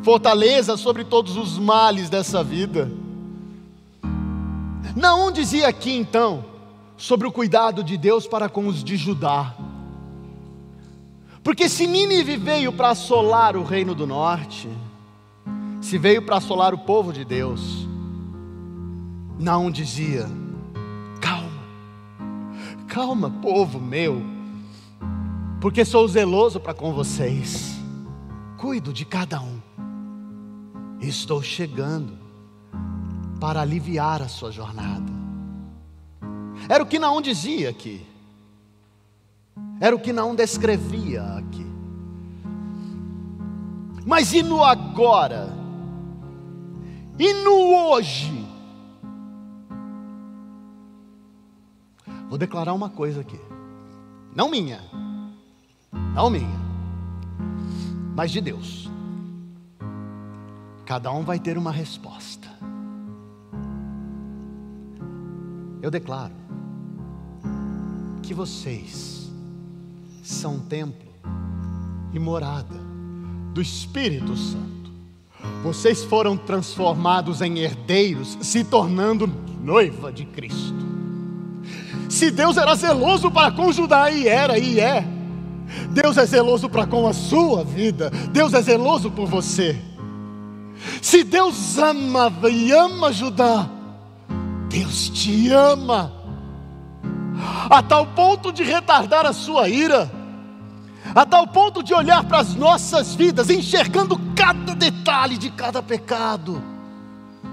Fortaleza 0.02 0.76
sobre 0.76 1.04
todos 1.04 1.36
os 1.36 1.58
males 1.58 2.08
dessa 2.10 2.42
vida. 2.44 2.90
Não 4.94 5.32
dizia 5.32 5.68
aqui 5.68 5.92
então 5.92 6.44
sobre 6.96 7.26
o 7.26 7.32
cuidado 7.32 7.82
de 7.82 7.96
Deus 7.96 8.26
para 8.26 8.48
com 8.48 8.66
os 8.66 8.84
de 8.84 8.96
Judá. 8.96 9.54
Porque 11.44 11.68
se 11.68 11.86
Nínive 11.86 12.38
veio 12.38 12.72
para 12.72 12.88
assolar 12.88 13.54
o 13.54 13.62
reino 13.62 13.94
do 13.94 14.06
norte, 14.06 14.66
se 15.82 15.98
veio 15.98 16.22
para 16.22 16.38
assolar 16.38 16.72
o 16.72 16.78
povo 16.78 17.12
de 17.12 17.22
Deus, 17.22 17.86
não 19.38 19.70
dizia: 19.70 20.26
calma, 21.20 21.62
calma, 22.88 23.30
povo 23.30 23.78
meu, 23.78 24.22
porque 25.60 25.84
sou 25.84 26.08
zeloso 26.08 26.58
para 26.58 26.72
com 26.72 26.94
vocês, 26.94 27.78
cuido 28.56 28.90
de 28.90 29.04
cada 29.04 29.38
um, 29.42 29.60
estou 30.98 31.42
chegando 31.42 32.18
para 33.38 33.60
aliviar 33.60 34.22
a 34.22 34.28
sua 34.28 34.50
jornada. 34.50 35.12
Era 36.70 36.82
o 36.82 36.86
que 36.86 36.98
Naum 36.98 37.20
dizia 37.20 37.68
aqui. 37.68 38.13
Era 39.80 39.94
o 39.94 40.00
que 40.00 40.12
não 40.12 40.34
descrevia 40.34 41.22
aqui. 41.22 41.66
Mas 44.06 44.32
e 44.32 44.42
no 44.42 44.62
agora? 44.62 45.48
E 47.18 47.32
no 47.32 47.90
hoje? 47.90 48.44
Vou 52.28 52.38
declarar 52.38 52.72
uma 52.72 52.90
coisa 52.90 53.20
aqui. 53.20 53.40
Não 54.34 54.50
minha. 54.50 54.80
Não 56.14 56.28
minha. 56.28 56.60
Mas 58.16 58.30
de 58.30 58.40
Deus. 58.40 58.90
Cada 60.84 61.12
um 61.12 61.22
vai 61.22 61.38
ter 61.38 61.56
uma 61.56 61.70
resposta. 61.70 62.48
Eu 65.80 65.90
declaro 65.90 66.34
que 68.22 68.34
vocês 68.34 69.13
são 70.24 70.58
templo 70.58 71.12
e 72.12 72.18
morada 72.18 72.74
do 73.52 73.60
Espírito 73.60 74.34
Santo. 74.34 74.90
Vocês 75.62 76.02
foram 76.02 76.36
transformados 76.36 77.42
em 77.42 77.58
herdeiros, 77.58 78.38
se 78.40 78.64
tornando 78.64 79.30
noiva 79.60 80.10
de 80.10 80.24
Cristo. 80.24 80.94
Se 82.08 82.30
Deus 82.30 82.56
era 82.56 82.74
zeloso 82.74 83.30
para 83.30 83.52
com 83.52 83.70
Judá, 83.70 84.10
e 84.10 84.26
era 84.26 84.58
e 84.58 84.80
é, 84.80 85.06
Deus 85.90 86.16
é 86.16 86.24
zeloso 86.24 86.70
para 86.70 86.86
com 86.86 87.06
a 87.06 87.12
sua 87.12 87.62
vida, 87.62 88.10
Deus 88.32 88.54
é 88.54 88.62
zeloso 88.62 89.10
por 89.10 89.28
você. 89.28 89.78
Se 91.02 91.22
Deus 91.22 91.76
ama 91.76 92.32
e 92.50 92.72
ama 92.72 93.12
Judá, 93.12 93.68
Deus 94.70 95.10
te 95.10 95.50
ama 95.50 96.13
a 97.70 97.82
tal 97.82 98.06
ponto 98.06 98.52
de 98.52 98.62
retardar 98.62 99.26
a 99.26 99.32
sua 99.32 99.68
ira, 99.68 100.10
a 101.14 101.24
tal 101.26 101.46
ponto 101.46 101.82
de 101.82 101.92
olhar 101.94 102.24
para 102.24 102.38
as 102.38 102.54
nossas 102.54 103.14
vidas, 103.14 103.50
enxergando 103.50 104.18
cada 104.34 104.74
detalhe 104.74 105.36
de 105.36 105.50
cada 105.50 105.82
pecado, 105.82 106.62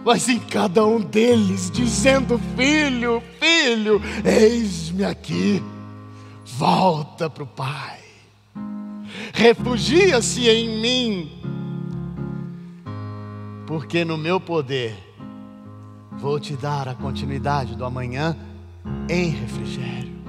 mas 0.04 0.28
em 0.30 0.40
cada 0.40 0.86
um 0.86 1.00
deles 1.00 1.70
dizendo: 1.70 2.40
Filho, 2.56 3.22
filho, 3.40 4.02
eis-me 4.24 5.04
aqui, 5.04 5.62
volta 6.46 7.30
para 7.30 7.44
o 7.44 7.48
Pai, 7.48 8.00
refugia-se 9.34 10.50
em 10.50 10.82
mim, 10.82 11.32
porque 13.68 14.04
no 14.04 14.18
meu 14.18 14.40
poder 14.40 14.98
vou 16.14 16.40
te 16.40 16.56
dar 16.56 16.88
a 16.88 16.94
continuidade 16.94 17.76
do 17.76 17.84
amanhã 17.84 18.36
em 19.10 19.30
refrigério. 19.30 20.22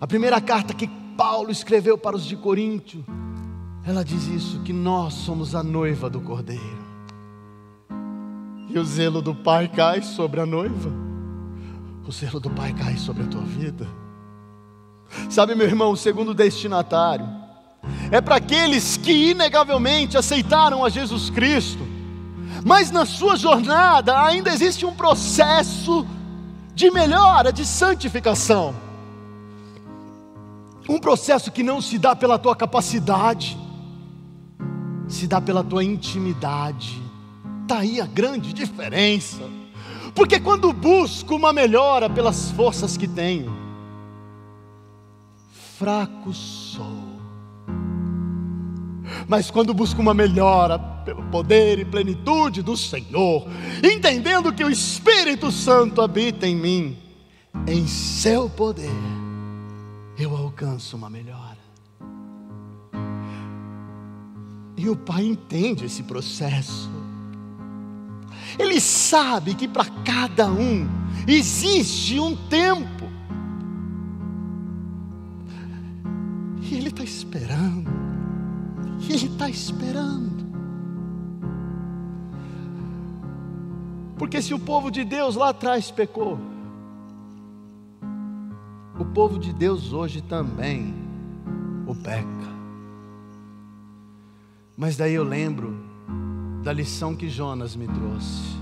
A 0.00 0.06
primeira 0.06 0.40
carta 0.40 0.72
que 0.72 0.88
Paulo 1.16 1.50
escreveu 1.50 1.98
para 1.98 2.16
os 2.16 2.24
de 2.24 2.36
Coríntio, 2.36 3.04
ela 3.86 4.04
diz 4.04 4.26
isso: 4.26 4.60
que 4.60 4.72
nós 4.72 5.14
somos 5.14 5.54
a 5.54 5.62
noiva 5.62 6.08
do 6.08 6.20
Cordeiro. 6.20 6.80
E 8.68 8.78
o 8.78 8.84
zelo 8.84 9.20
do 9.20 9.34
Pai 9.34 9.68
cai 9.68 10.00
sobre 10.00 10.40
a 10.40 10.46
noiva, 10.46 10.90
o 12.06 12.12
zelo 12.12 12.40
do 12.40 12.48
Pai 12.50 12.72
cai 12.72 12.96
sobre 12.96 13.24
a 13.24 13.26
tua 13.26 13.42
vida. 13.42 13.86
Sabe, 15.28 15.54
meu 15.54 15.66
irmão, 15.66 15.90
o 15.90 15.96
segundo 15.96 16.32
destinatário 16.32 17.26
é 18.10 18.20
para 18.20 18.36
aqueles 18.36 18.96
que 18.96 19.30
inegavelmente 19.30 20.16
aceitaram 20.16 20.84
a 20.84 20.88
Jesus 20.88 21.30
Cristo, 21.30 21.86
mas 22.64 22.90
na 22.90 23.04
sua 23.04 23.36
jornada 23.36 24.22
ainda 24.22 24.50
existe 24.52 24.86
um 24.86 24.94
processo 24.94 26.06
de 26.80 26.90
melhora, 26.90 27.52
de 27.52 27.66
santificação. 27.66 28.74
Um 30.88 30.98
processo 30.98 31.52
que 31.52 31.62
não 31.62 31.78
se 31.78 31.98
dá 31.98 32.16
pela 32.16 32.38
tua 32.38 32.56
capacidade, 32.56 33.54
se 35.06 35.26
dá 35.26 35.42
pela 35.42 35.62
tua 35.62 35.84
intimidade. 35.84 36.98
Está 37.62 37.80
aí 37.80 38.00
a 38.00 38.06
grande 38.06 38.54
diferença. 38.54 39.42
Porque 40.14 40.40
quando 40.40 40.72
busco 40.72 41.36
uma 41.36 41.52
melhora 41.52 42.08
pelas 42.08 42.50
forças 42.52 42.96
que 42.96 43.06
tenho, 43.06 43.54
fraco 45.78 46.32
sou. 46.32 47.09
Mas 49.30 49.48
quando 49.48 49.72
busco 49.72 50.02
uma 50.02 50.12
melhora 50.12 50.76
pelo 50.76 51.22
poder 51.30 51.78
e 51.78 51.84
plenitude 51.84 52.62
do 52.62 52.76
Senhor, 52.76 53.46
entendendo 53.80 54.52
que 54.52 54.64
o 54.64 54.68
Espírito 54.68 55.52
Santo 55.52 56.02
habita 56.02 56.48
em 56.48 56.56
mim, 56.56 56.98
em 57.64 57.86
seu 57.86 58.50
poder, 58.50 58.90
eu 60.18 60.36
alcanço 60.36 60.96
uma 60.96 61.08
melhora. 61.08 61.60
E 64.76 64.88
o 64.88 64.96
Pai 64.96 65.22
entende 65.26 65.84
esse 65.84 66.02
processo. 66.02 66.90
Ele 68.58 68.80
sabe 68.80 69.54
que 69.54 69.68
para 69.68 69.84
cada 70.04 70.50
um 70.50 70.88
existe 71.28 72.18
um 72.18 72.34
tempo. 72.48 73.08
E 76.60 76.74
Ele 76.74 76.88
está 76.88 77.04
esperando. 77.04 78.09
Ele 79.08 79.26
está 79.26 79.48
esperando. 79.48 80.40
Porque 84.16 84.42
se 84.42 84.52
o 84.52 84.58
povo 84.58 84.90
de 84.90 85.02
Deus 85.02 85.34
lá 85.34 85.48
atrás 85.48 85.90
pecou, 85.90 86.38
o 88.98 89.04
povo 89.04 89.38
de 89.38 89.52
Deus 89.52 89.94
hoje 89.94 90.20
também 90.20 90.94
o 91.86 91.94
peca. 91.94 92.50
Mas 94.76 94.96
daí 94.96 95.14
eu 95.14 95.24
lembro 95.24 95.74
da 96.62 96.72
lição 96.72 97.16
que 97.16 97.28
Jonas 97.28 97.74
me 97.74 97.88
trouxe. 97.88 98.60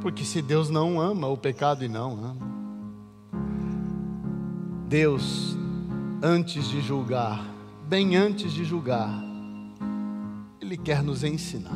Porque 0.00 0.24
se 0.24 0.42
Deus 0.42 0.70
não 0.70 1.00
ama 1.00 1.28
o 1.28 1.36
pecado 1.36 1.84
e 1.84 1.88
não 1.88 2.12
ama, 2.12 2.48
Deus, 4.88 5.56
antes 6.22 6.68
de 6.68 6.80
julgar, 6.80 7.44
bem 7.88 8.16
antes 8.16 8.52
de 8.52 8.64
julgar, 8.64 9.10
Ele 10.60 10.76
quer 10.76 11.02
nos 11.02 11.24
ensinar. 11.24 11.72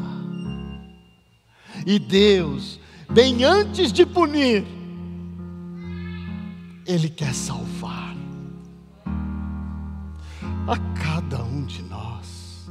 E 1.86 1.98
Deus, 1.98 2.78
bem 3.10 3.42
antes 3.44 3.90
de 3.90 4.04
punir, 4.04 4.66
Ele 6.86 7.08
quer 7.08 7.34
salvar 7.34 8.14
a 10.68 10.76
cada 11.00 11.42
um 11.42 11.64
de 11.64 11.82
nós. 11.84 12.70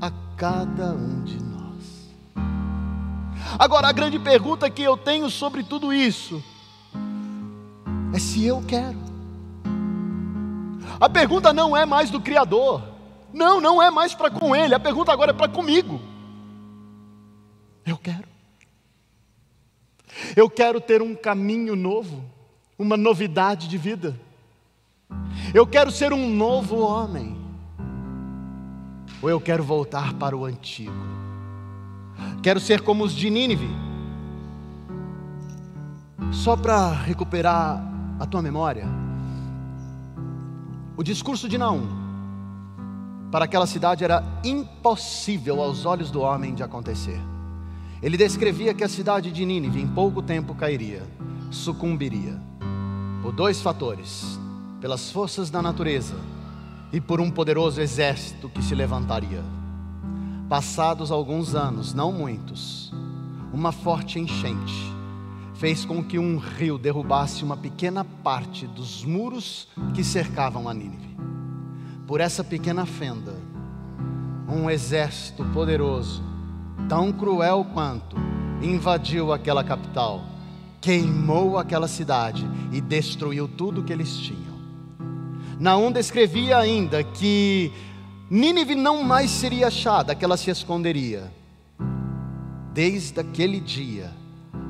A 0.00 0.10
cada 0.36 0.92
um 0.92 1.22
de 1.22 1.40
nós. 1.40 2.10
Agora, 3.56 3.88
a 3.88 3.92
grande 3.92 4.18
pergunta 4.18 4.68
que 4.68 4.82
eu 4.82 4.96
tenho 4.96 5.30
sobre 5.30 5.62
tudo 5.62 5.92
isso 5.92 6.42
é 8.12 8.18
se 8.18 8.44
eu 8.44 8.60
quero. 8.66 9.09
A 11.00 11.08
pergunta 11.08 11.52
não 11.52 11.74
é 11.74 11.86
mais 11.86 12.10
do 12.10 12.20
Criador. 12.20 12.82
Não, 13.32 13.60
não 13.60 13.80
é 13.80 13.90
mais 13.90 14.14
para 14.14 14.30
com 14.30 14.54
Ele. 14.54 14.74
A 14.74 14.80
pergunta 14.80 15.10
agora 15.10 15.30
é 15.30 15.34
para 15.34 15.48
comigo. 15.48 16.00
Eu 17.86 17.96
quero. 17.96 18.28
Eu 20.36 20.50
quero 20.50 20.80
ter 20.80 21.00
um 21.00 21.14
caminho 21.14 21.74
novo, 21.74 22.22
uma 22.78 22.96
novidade 22.96 23.66
de 23.66 23.78
vida. 23.78 24.18
Eu 25.54 25.66
quero 25.66 25.90
ser 25.90 26.12
um 26.12 26.28
novo 26.28 26.80
homem. 26.80 27.36
Ou 29.22 29.30
eu 29.30 29.40
quero 29.40 29.62
voltar 29.62 30.12
para 30.14 30.36
o 30.36 30.44
antigo. 30.44 30.92
Quero 32.42 32.60
ser 32.60 32.82
como 32.82 33.04
os 33.04 33.14
de 33.14 33.30
Nínive. 33.30 33.68
Só 36.32 36.56
para 36.56 36.92
recuperar 36.92 37.82
a 38.18 38.26
tua 38.26 38.42
memória. 38.42 38.99
O 41.00 41.02
discurso 41.02 41.48
de 41.48 41.56
Naum 41.56 41.80
para 43.32 43.46
aquela 43.46 43.66
cidade 43.66 44.04
era 44.04 44.22
impossível 44.44 45.62
aos 45.62 45.86
olhos 45.86 46.10
do 46.10 46.20
homem 46.20 46.54
de 46.54 46.62
acontecer. 46.62 47.18
Ele 48.02 48.18
descrevia 48.18 48.74
que 48.74 48.84
a 48.84 48.88
cidade 48.88 49.32
de 49.32 49.46
Nínive 49.46 49.80
em 49.80 49.88
pouco 49.88 50.20
tempo 50.20 50.54
cairia, 50.54 51.02
sucumbiria, 51.50 52.38
por 53.22 53.32
dois 53.32 53.62
fatores: 53.62 54.38
pelas 54.78 55.10
forças 55.10 55.48
da 55.48 55.62
natureza 55.62 56.16
e 56.92 57.00
por 57.00 57.18
um 57.18 57.30
poderoso 57.30 57.80
exército 57.80 58.50
que 58.50 58.62
se 58.62 58.74
levantaria. 58.74 59.42
Passados 60.50 61.10
alguns 61.10 61.54
anos, 61.54 61.94
não 61.94 62.12
muitos, 62.12 62.92
uma 63.54 63.72
forte 63.72 64.18
enchente 64.18 64.99
fez 65.60 65.84
com 65.84 66.02
que 66.02 66.18
um 66.18 66.38
rio 66.38 66.78
derrubasse 66.78 67.44
uma 67.44 67.54
pequena 67.54 68.02
parte 68.02 68.66
dos 68.66 69.04
muros 69.04 69.68
que 69.92 70.02
cercavam 70.02 70.66
a 70.66 70.72
Nínive. 70.72 71.14
Por 72.06 72.18
essa 72.18 72.42
pequena 72.42 72.86
fenda, 72.86 73.36
um 74.48 74.70
exército 74.70 75.44
poderoso 75.52 76.24
tão 76.88 77.12
cruel 77.12 77.66
quanto, 77.74 78.16
invadiu 78.62 79.34
aquela 79.34 79.62
capital, 79.62 80.24
queimou 80.80 81.58
aquela 81.58 81.88
cidade 81.88 82.48
e 82.72 82.80
destruiu 82.80 83.46
tudo 83.46 83.84
que 83.84 83.92
eles 83.92 84.16
tinham. 84.16 84.58
Naum 85.58 85.92
descrevia 85.92 86.56
ainda 86.56 87.04
que 87.04 87.70
Nínive 88.30 88.74
não 88.74 89.02
mais 89.02 89.30
seria 89.30 89.66
achada, 89.66 90.14
que 90.14 90.24
ela 90.24 90.38
se 90.38 90.50
esconderia. 90.50 91.30
Desde 92.72 93.20
aquele 93.20 93.60
dia 93.60 94.18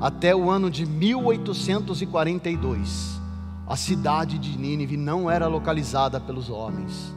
até 0.01 0.35
o 0.35 0.49
ano 0.49 0.69
de 0.69 0.85
1842, 0.85 3.21
a 3.67 3.77
cidade 3.77 4.37
de 4.39 4.57
Nínive 4.57 4.97
não 4.97 5.29
era 5.29 5.47
localizada 5.47 6.19
pelos 6.19 6.49
homens, 6.49 7.15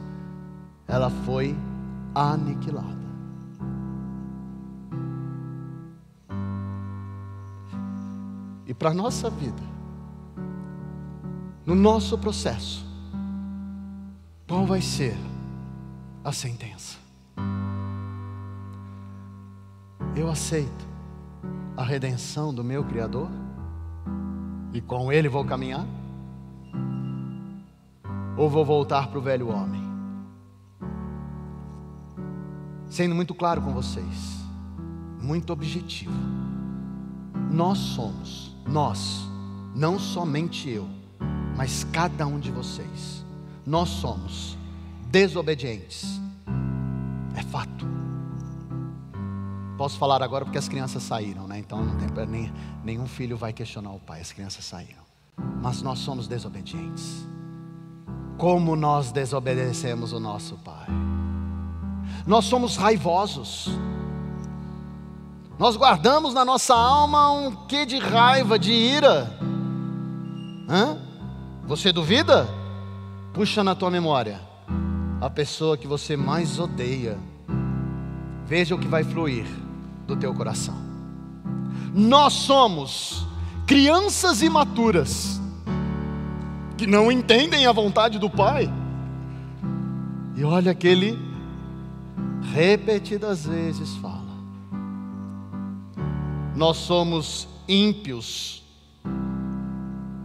ela 0.87 1.09
foi 1.09 1.53
aniquilada. 2.13 3.05
e 8.65 8.73
para 8.73 8.89
a 8.89 8.93
nossa 8.93 9.29
vida, 9.29 9.61
no 11.65 11.75
nosso 11.75 12.17
processo, 12.17 12.85
qual 14.47 14.65
vai 14.65 14.81
ser 14.81 15.15
a 16.23 16.31
sentença? 16.31 16.97
Eu 20.15 20.29
aceito 20.29 20.94
a 21.77 21.83
redenção 21.83 22.53
do 22.53 22.63
meu 22.63 22.83
Criador 22.83 23.29
e 24.73 24.81
com 24.81 25.11
Ele 25.11 25.29
vou 25.29 25.45
caminhar? 25.45 25.85
Ou 28.37 28.49
vou 28.49 28.65
voltar 28.65 29.07
para 29.07 29.19
o 29.19 29.21
velho 29.21 29.49
homem? 29.49 29.83
Sendo 32.87 33.15
muito 33.15 33.33
claro 33.33 33.61
com 33.61 33.73
vocês, 33.73 34.43
muito 35.21 35.51
objetivo, 35.51 36.13
nós 37.51 37.77
somos 37.77 38.55
nós, 38.67 39.29
não 39.75 39.99
somente 39.99 40.69
eu, 40.69 40.87
mas 41.55 41.83
cada 41.83 42.25
um 42.25 42.39
de 42.39 42.51
vocês, 42.51 43.23
nós 43.65 43.89
somos 43.89 44.57
desobedientes. 45.09 46.19
É 47.35 47.43
fato. 47.43 47.85
Posso 49.77 49.97
falar 49.97 50.23
agora 50.23 50.45
porque 50.45 50.57
as 50.57 50.69
crianças 50.69 51.03
saíram, 51.03 51.47
né? 51.47 51.59
Então 51.59 51.83
não 51.83 51.97
tem 51.97 52.25
nem, 52.27 52.53
nenhum 52.83 53.07
filho 53.07 53.35
vai 53.35 53.51
questionar 53.51 53.91
o 53.91 53.99
pai, 53.99 54.21
as 54.21 54.31
crianças 54.31 54.63
saíram. 54.63 55.03
Mas 55.61 55.81
nós 55.81 55.99
somos 55.99 56.27
desobedientes. 56.27 57.27
Como 58.37 58.75
nós 58.75 59.11
desobedecemos 59.11 60.13
o 60.13 60.19
nosso 60.19 60.55
pai? 60.57 60.87
Nós 62.25 62.45
somos 62.45 62.77
raivosos. 62.77 63.69
Nós 65.59 65.75
guardamos 65.75 66.33
na 66.33 66.45
nossa 66.45 66.73
alma 66.73 67.31
um 67.31 67.51
quê 67.67 67.85
de 67.85 67.97
raiva, 67.97 68.57
de 68.57 68.71
ira. 68.71 69.37
Hã? 70.69 70.97
Você 71.65 71.91
duvida? 71.91 72.47
Puxa 73.33 73.63
na 73.63 73.75
tua 73.75 73.91
memória. 73.91 74.39
a 75.21 75.29
pessoa 75.29 75.77
que 75.77 75.87
você 75.87 76.15
mais 76.15 76.59
odeia, 76.59 77.17
veja 78.45 78.75
o 78.75 78.79
que 78.79 78.87
vai 78.87 79.03
fluir 79.03 79.64
do 80.05 80.15
teu 80.15 80.33
coração. 80.33 80.75
Nós 81.93 82.33
somos 82.33 83.25
crianças 83.65 84.41
imaturas 84.41 85.41
que 86.77 86.85
não 86.85 87.11
entendem 87.11 87.65
a 87.65 87.71
vontade 87.71 88.19
do 88.19 88.29
Pai. 88.29 88.71
E 90.35 90.43
olha 90.43 90.75
que 90.75 90.87
ele 90.87 91.17
repetidas 92.53 93.45
vezes 93.45 93.95
fala: 93.97 94.35
Nós 96.55 96.77
somos 96.77 97.47
ímpios, 97.67 98.63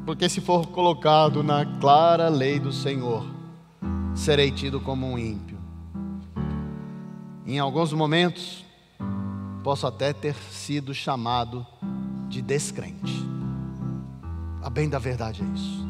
porque 0.05 0.28
se 0.28 0.41
for 0.41 0.66
colocado 0.68 1.43
na 1.43 1.64
clara 1.78 2.28
lei 2.28 2.59
do 2.59 2.72
Senhor, 2.72 3.24
serei 4.14 4.51
tido 4.51 4.81
como 4.81 5.07
um 5.07 5.18
ímpio. 5.18 5.59
Em 7.47 7.59
alguns 7.59 7.93
momentos, 7.93 8.64
posso 9.62 9.86
até 9.86 10.12
ter 10.12 10.34
sido 10.34 10.94
chamado 10.94 11.66
de 12.28 12.40
descrente. 12.40 13.26
A 14.62 14.70
bem 14.70 14.88
da 14.88 14.98
verdade 14.98 15.42
é 15.42 15.46
isso. 15.54 15.86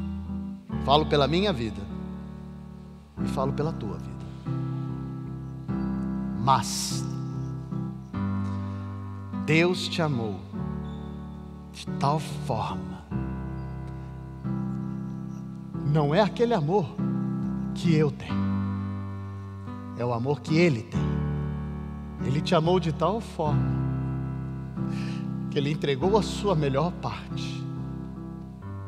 Falo 0.84 1.06
pela 1.06 1.28
minha 1.28 1.52
vida 1.52 1.80
e 3.22 3.28
falo 3.28 3.52
pela 3.52 3.72
tua 3.72 3.96
vida. 3.96 4.10
Mas 6.42 7.04
Deus 9.44 9.88
te 9.88 10.00
amou 10.00 10.40
de 11.72 11.86
tal 11.98 12.18
forma. 12.18 13.04
Não 15.92 16.14
é 16.14 16.20
aquele 16.20 16.54
amor 16.54 16.86
que 17.74 17.94
eu 17.94 18.10
tenho, 18.10 18.34
é 19.98 20.04
o 20.04 20.12
amor 20.12 20.40
que 20.40 20.56
Ele 20.56 20.82
tem. 20.82 21.19
Ele 22.24 22.40
te 22.40 22.54
amou 22.54 22.78
de 22.78 22.92
tal 22.92 23.20
forma 23.20 23.80
que 25.50 25.58
Ele 25.58 25.70
entregou 25.70 26.16
a 26.16 26.22
sua 26.22 26.54
melhor 26.54 26.92
parte, 26.92 27.64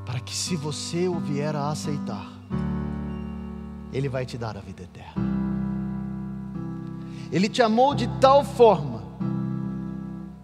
para 0.07 0.21
que 0.21 0.35
se 0.35 0.55
você 0.55 1.09
o 1.09 1.19
vier 1.19 1.57
a 1.57 1.71
aceitar, 1.71 2.27
Ele 3.93 4.09
vai 4.09 4.25
te 4.25 4.39
dar 4.39 4.57
a 4.57 4.61
vida 4.61 4.83
eterna. 4.83 5.23
Ele 7.33 7.49
te 7.49 7.63
amou 7.63 7.95
de 7.95 8.07
tal 8.21 8.45
forma 8.45 9.03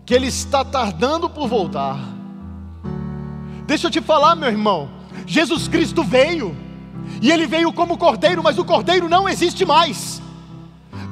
que 0.05 0.15
Ele 0.15 0.27
está 0.27 0.65
tardando 0.65 1.29
por 1.29 1.47
voltar. 1.47 1.99
Deixa 3.67 3.87
eu 3.87 3.91
te 3.91 4.01
falar, 4.01 4.35
meu 4.35 4.49
irmão, 4.49 4.89
Jesus 5.27 5.69
Cristo 5.69 6.03
veio, 6.03 6.57
e 7.21 7.31
Ele 7.31 7.47
veio 7.47 7.73
como 7.73 7.99
cordeiro, 7.99 8.43
mas 8.43 8.59
o 8.59 8.65
cordeiro 8.65 9.09
não 9.09 9.29
existe 9.29 9.65
mais. 9.67 10.23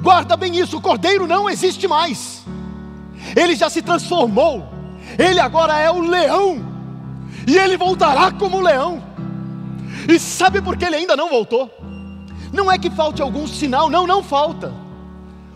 Guarda 0.01 0.37
bem 0.37 0.57
isso: 0.57 0.77
o 0.77 0.81
cordeiro 0.81 1.27
não 1.27 1.49
existe 1.49 1.87
mais. 1.87 2.45
Ele 3.35 3.55
já 3.55 3.69
se 3.69 3.81
transformou. 3.81 4.67
Ele 5.17 5.39
agora 5.39 5.77
é 5.77 5.89
o 5.89 5.99
leão. 5.99 6.65
E 7.47 7.57
ele 7.57 7.77
voltará 7.77 8.31
como 8.31 8.61
leão. 8.61 9.01
E 10.07 10.19
sabe 10.19 10.61
por 10.61 10.77
que 10.77 10.85
ele 10.85 10.95
ainda 10.95 11.15
não 11.15 11.29
voltou? 11.29 11.71
Não 12.53 12.71
é 12.71 12.77
que 12.77 12.89
falte 12.89 13.21
algum 13.21 13.45
sinal, 13.47 13.89
não, 13.89 14.07
não 14.07 14.23
falta. 14.23 14.73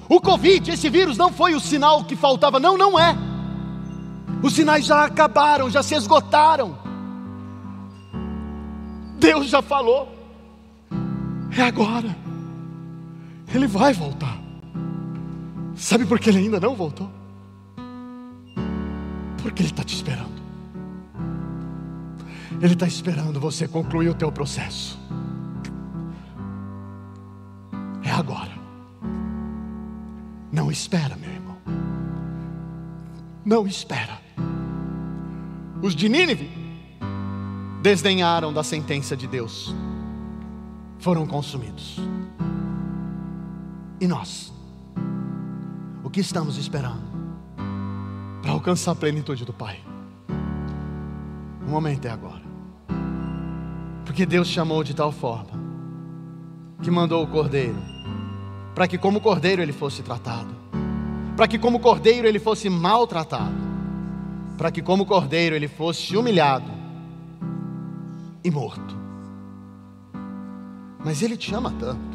O 0.10 0.20
Covid, 0.20 0.72
esse 0.72 0.89
vírus, 0.89 1.18
não 1.18 1.32
foi 1.32 1.56
o 1.56 1.60
sinal 1.60 2.04
que 2.04 2.16
faltava, 2.16 2.60
não, 2.60 2.78
não 2.78 3.00
é. 3.00 3.16
Os 4.44 4.54
sinais 4.54 4.86
já 4.86 5.06
acabaram, 5.06 5.70
já 5.70 5.82
se 5.82 5.96
esgotaram. 5.96 6.78
Deus 9.20 9.48
já 9.48 9.62
falou. 9.62 10.10
É 11.58 11.62
agora. 11.62 12.20
Ele 13.54 13.68
vai 13.68 13.93
voltar. 13.93 14.39
Sabe 15.76 16.06
por 16.06 16.20
que 16.20 16.30
ele 16.30 16.39
ainda 16.39 16.60
não 16.60 16.76
voltou? 16.76 17.10
Porque 19.41 19.62
ele 19.62 19.70
está 19.70 19.84
te 19.84 19.95
esperando. 19.95 20.41
Ele 22.62 22.74
está 22.74 22.86
esperando 22.86 23.39
você 23.39 23.68
concluir 23.68 24.10
o 24.10 24.14
teu 24.14 24.32
processo. 24.32 24.99
É 28.04 28.12
agora. 28.12 28.52
Não 30.52 30.70
espera, 30.70 31.16
meu 31.16 31.32
irmão. 31.32 31.58
Não 33.43 33.66
espera. 33.66 34.20
Os 35.82 35.95
de 35.95 36.08
Nínive 36.08 36.52
desdenharam 37.82 38.54
da 38.54 38.64
sentença 38.64 39.18
de 39.18 39.26
Deus. 39.26 39.74
Foram 40.99 41.26
consumidos. 41.26 41.99
E 44.02 44.08
nós? 44.08 44.52
O 46.04 46.10
que 46.10 46.20
estamos 46.20 46.58
esperando 46.58 47.04
para 48.41 48.52
alcançar 48.52 48.93
a 48.93 48.95
plenitude 48.95 49.45
do 49.45 49.54
Pai? 49.54 49.80
O 51.64 51.70
momento 51.70 52.08
é 52.08 52.10
agora. 52.10 52.41
Porque 54.04 54.26
Deus 54.26 54.47
chamou 54.47 54.84
de 54.84 54.95
tal 54.95 55.12
forma 55.12 55.52
que 56.82 56.89
mandou 56.89 57.24
o 57.24 57.28
cordeiro, 57.28 57.78
para 58.74 58.88
que, 58.88 58.97
como 58.97 59.22
cordeiro, 59.22 59.62
ele 59.62 59.72
fosse 59.72 60.02
tratado, 60.02 60.49
para 61.38 61.47
que, 61.47 61.60
como 61.60 61.80
cordeiro, 61.80 62.28
ele 62.28 62.39
fosse 62.39 62.72
maltratado, 62.72 63.54
para 64.58 64.72
que, 64.72 64.82
como 64.82 65.06
cordeiro, 65.06 65.56
ele 65.56 65.68
fosse 65.68 66.18
humilhado 66.18 66.72
e 68.43 68.49
morto. 68.49 68.97
Mas 71.06 71.22
ele 71.22 71.38
te 71.38 71.54
ama 71.54 71.72
tanto 71.80 72.11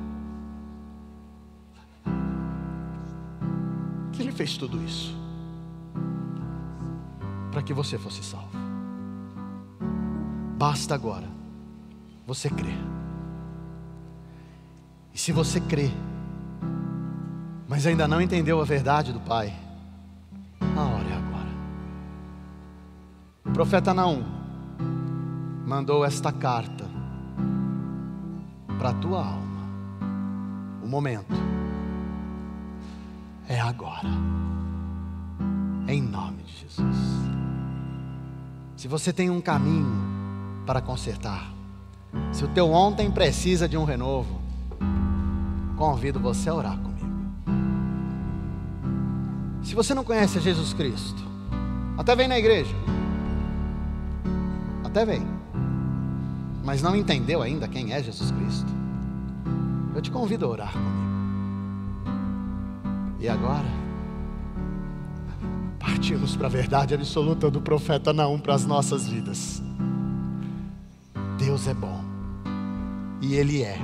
fez 4.37 4.57
tudo 4.59 4.83
isso 4.85 5.17
para 7.51 7.63
que 7.63 7.73
você 7.73 7.97
fosse 7.97 8.23
salvo. 8.23 8.51
Basta 10.59 10.95
agora 10.95 11.27
você 12.27 12.51
crer. 12.51 12.79
E 15.15 15.19
se 15.19 15.33
você 15.33 15.59
crê, 15.59 15.91
mas 17.67 17.87
ainda 17.87 18.07
não 18.07 18.21
entendeu 18.21 18.61
a 18.61 18.65
verdade 18.65 19.11
do 19.11 19.21
Pai, 19.21 19.55
a 20.61 20.83
hora 20.83 21.09
é 21.09 21.17
agora. 21.17 21.49
O 23.47 23.53
profeta 23.53 23.95
Naum 23.95 24.23
mandou 25.67 26.05
esta 26.05 26.31
carta 26.31 26.85
para 28.79 28.91
a 28.91 28.95
tua 28.95 29.19
alma. 29.19 29.67
O 30.85 30.87
momento 30.87 31.35
é 33.49 33.61
agora. 33.61 34.09
Em 35.89 36.03
nome 36.03 36.43
de 36.43 36.53
Jesus. 36.53 36.97
Se 38.77 38.89
você 38.89 39.13
tem 39.13 39.31
um 39.31 39.41
caminho 39.41 40.65
para 40.67 40.81
consertar, 40.81 41.53
se 42.33 42.45
o 42.45 42.49
teu 42.49 42.71
ontem 42.71 43.11
precisa 43.11 43.69
de 43.69 43.77
um 43.77 43.85
renovo, 43.85 44.41
convido 45.77 46.19
você 46.19 46.49
a 46.49 46.55
orar 46.55 46.79
comigo. 46.79 46.97
Se 49.63 49.75
você 49.75 49.95
não 49.95 50.05
conhece 50.05 50.41
Jesus 50.41 50.73
Cristo, 50.73 51.23
até 51.97 52.15
vem 52.15 52.29
na 52.29 52.39
igreja. 52.39 52.75
Até 54.85 55.05
vem. 55.05 55.27
Mas 56.65 56.83
não 56.83 56.97
entendeu 56.97 57.43
ainda 57.43 57.69
quem 57.69 57.93
é 57.93 58.03
Jesus 58.03 58.31
Cristo. 58.31 58.73
Eu 59.95 60.03
te 60.03 60.11
convido 60.11 60.47
a 60.47 60.49
orar 60.49 60.73
comigo. 60.73 60.96
E 63.19 63.29
agora, 63.29 63.67
partimos 65.79 66.37
para 66.37 66.47
a 66.47 66.51
verdade 66.51 66.95
absoluta 66.95 67.51
do 67.51 67.61
profeta 67.61 68.13
Naum 68.13 68.39
para 68.39 68.55
as 68.55 68.67
nossas 68.67 69.09
vidas. 69.09 69.63
Deus 71.39 71.67
é 71.67 71.75
bom. 71.75 72.05
E 73.21 73.35
Ele 73.35 73.63
é 73.63 73.79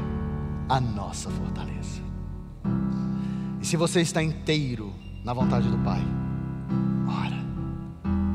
a 0.68 0.80
nossa 0.80 1.30
fortaleza. 1.30 2.02
E 3.60 3.66
se 3.66 3.76
você 3.76 4.00
está 4.00 4.22
inteiro 4.22 4.92
na 5.24 5.32
vontade 5.32 5.68
do 5.68 5.78
Pai, 5.78 6.02
ora, 7.06 7.38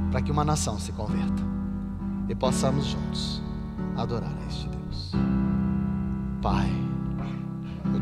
para 0.09 0.21
que 0.21 0.31
uma 0.31 0.43
nação 0.43 0.79
se 0.79 0.91
converta 0.91 1.43
e 2.29 2.35
possamos 2.35 2.85
juntos 2.85 3.41
adorar 3.95 4.31
a 4.31 4.47
este 4.47 4.67
Deus. 4.69 5.11
Pai, 6.41 6.69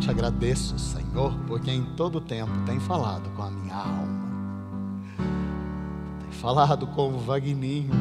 te 0.06 0.12
agradeço, 0.12 0.78
Senhor, 0.78 1.34
porque 1.48 1.72
em 1.72 1.84
todo 1.96 2.22
tempo 2.22 2.52
tem 2.66 2.80
falado 2.80 3.30
com 3.32 3.42
a 3.42 3.50
minha 3.50 3.76
alma, 3.76 4.26
tem 6.22 6.32
falado 6.32 6.88
com 6.88 7.14
o 7.14 7.20
Vagninho, 7.20 7.94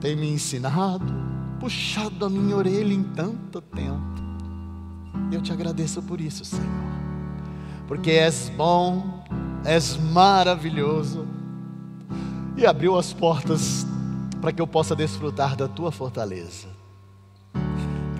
tem 0.00 0.16
me 0.16 0.30
ensinado, 0.30 1.12
puxado 1.58 2.24
a 2.24 2.30
minha 2.30 2.56
orelha 2.56 2.94
em 2.94 3.02
tanto 3.02 3.60
tempo. 3.60 4.20
Eu 5.32 5.42
te 5.42 5.52
agradeço 5.52 6.00
por 6.02 6.20
isso, 6.20 6.44
Senhor 6.44 6.90
porque 7.90 8.12
és 8.12 8.48
bom, 8.56 9.24
és 9.64 9.96
maravilhoso, 9.96 11.26
e 12.56 12.64
abriu 12.64 12.96
as 12.96 13.12
portas 13.12 13.84
para 14.40 14.52
que 14.52 14.62
eu 14.62 14.66
possa 14.66 14.94
desfrutar 14.94 15.56
da 15.56 15.66
tua 15.66 15.90
fortaleza. 15.90 16.68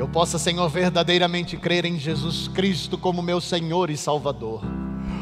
Eu 0.01 0.09
possa, 0.09 0.39
Senhor, 0.39 0.67
verdadeiramente 0.71 1.59
crer 1.59 1.85
em 1.85 1.99
Jesus 1.99 2.49
Cristo 2.49 2.97
como 2.97 3.21
meu 3.21 3.39
Senhor 3.39 3.91
e 3.91 3.99
Salvador. 3.99 4.63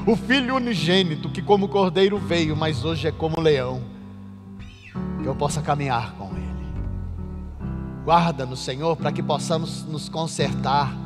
O 0.07 0.15
Filho 0.15 0.55
unigênito 0.55 1.29
que, 1.29 1.43
como 1.43 1.67
cordeiro, 1.67 2.17
veio, 2.17 2.57
mas 2.57 2.85
hoje 2.85 3.09
é 3.09 3.11
como 3.11 3.41
leão. 3.41 3.83
Que 5.21 5.27
eu 5.27 5.35
possa 5.35 5.61
caminhar 5.61 6.13
com 6.13 6.27
Ele. 6.27 6.69
Guarda-nos, 8.05 8.61
Senhor, 8.61 8.95
para 8.95 9.11
que 9.11 9.21
possamos 9.21 9.83
nos 9.83 10.09
consertar 10.09 10.97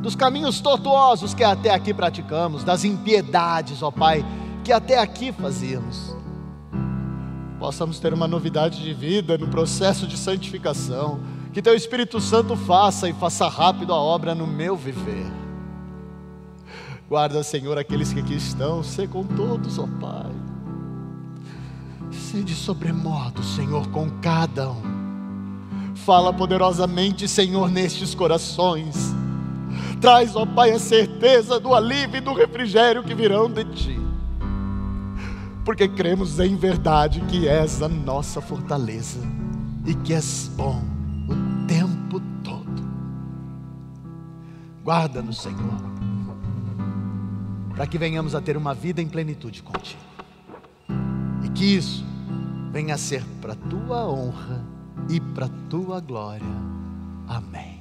dos 0.00 0.16
caminhos 0.16 0.58
tortuosos 0.58 1.34
que 1.34 1.44
até 1.44 1.74
aqui 1.74 1.92
praticamos, 1.92 2.64
das 2.64 2.84
impiedades, 2.84 3.82
ó 3.82 3.90
Pai, 3.90 4.24
que 4.64 4.72
até 4.72 4.98
aqui 4.98 5.30
fazíamos. 5.30 6.16
Possamos 7.58 8.00
ter 8.00 8.14
uma 8.14 8.26
novidade 8.26 8.82
de 8.82 8.94
vida 8.94 9.36
no 9.36 9.48
processo 9.48 10.06
de 10.06 10.16
santificação. 10.16 11.20
Que 11.58 11.62
Teu 11.62 11.74
Espírito 11.74 12.20
Santo 12.20 12.54
faça 12.54 13.08
e 13.08 13.12
faça 13.12 13.48
rápido 13.48 13.92
a 13.92 13.96
obra 13.96 14.32
no 14.32 14.46
meu 14.46 14.76
viver. 14.76 15.26
Guarda, 17.08 17.42
Senhor, 17.42 17.76
aqueles 17.76 18.12
que 18.12 18.20
aqui 18.20 18.36
estão, 18.36 18.80
sê 18.84 19.08
com 19.08 19.24
todos, 19.24 19.76
ó 19.76 19.88
Pai. 20.00 20.30
Sede 22.12 22.54
sobremodo, 22.54 23.42
Senhor, 23.42 23.88
com 23.88 24.08
cada 24.20 24.70
um. 24.70 25.96
Fala 25.96 26.32
poderosamente, 26.32 27.26
Senhor, 27.26 27.68
nestes 27.68 28.14
corações. 28.14 29.12
Traz, 30.00 30.36
ó 30.36 30.46
Pai, 30.46 30.70
a 30.70 30.78
certeza 30.78 31.58
do 31.58 31.74
alívio 31.74 32.18
e 32.18 32.20
do 32.20 32.34
refrigério 32.34 33.02
que 33.02 33.16
virão 33.16 33.50
de 33.50 33.64
Ti. 33.64 34.00
Porque 35.64 35.88
cremos 35.88 36.38
em 36.38 36.54
verdade 36.54 37.20
que 37.22 37.48
és 37.48 37.82
a 37.82 37.88
nossa 37.88 38.40
fortaleza 38.40 39.18
e 39.84 39.92
que 39.92 40.14
és 40.14 40.48
bom 40.56 40.97
Guarda-nos, 44.88 45.42
Senhor, 45.42 45.82
para 47.74 47.86
que 47.86 47.98
venhamos 47.98 48.34
a 48.34 48.40
ter 48.40 48.56
uma 48.56 48.72
vida 48.72 49.02
em 49.02 49.06
plenitude 49.06 49.62
contigo. 49.62 50.00
E 51.44 51.48
que 51.50 51.76
isso 51.76 52.02
venha 52.72 52.94
a 52.94 52.96
ser 52.96 53.22
para 53.38 53.52
a 53.52 53.56
tua 53.56 54.08
honra 54.08 54.64
e 55.06 55.20
para 55.20 55.44
a 55.44 55.50
tua 55.68 56.00
glória. 56.00 56.46
Amém. 57.28 57.78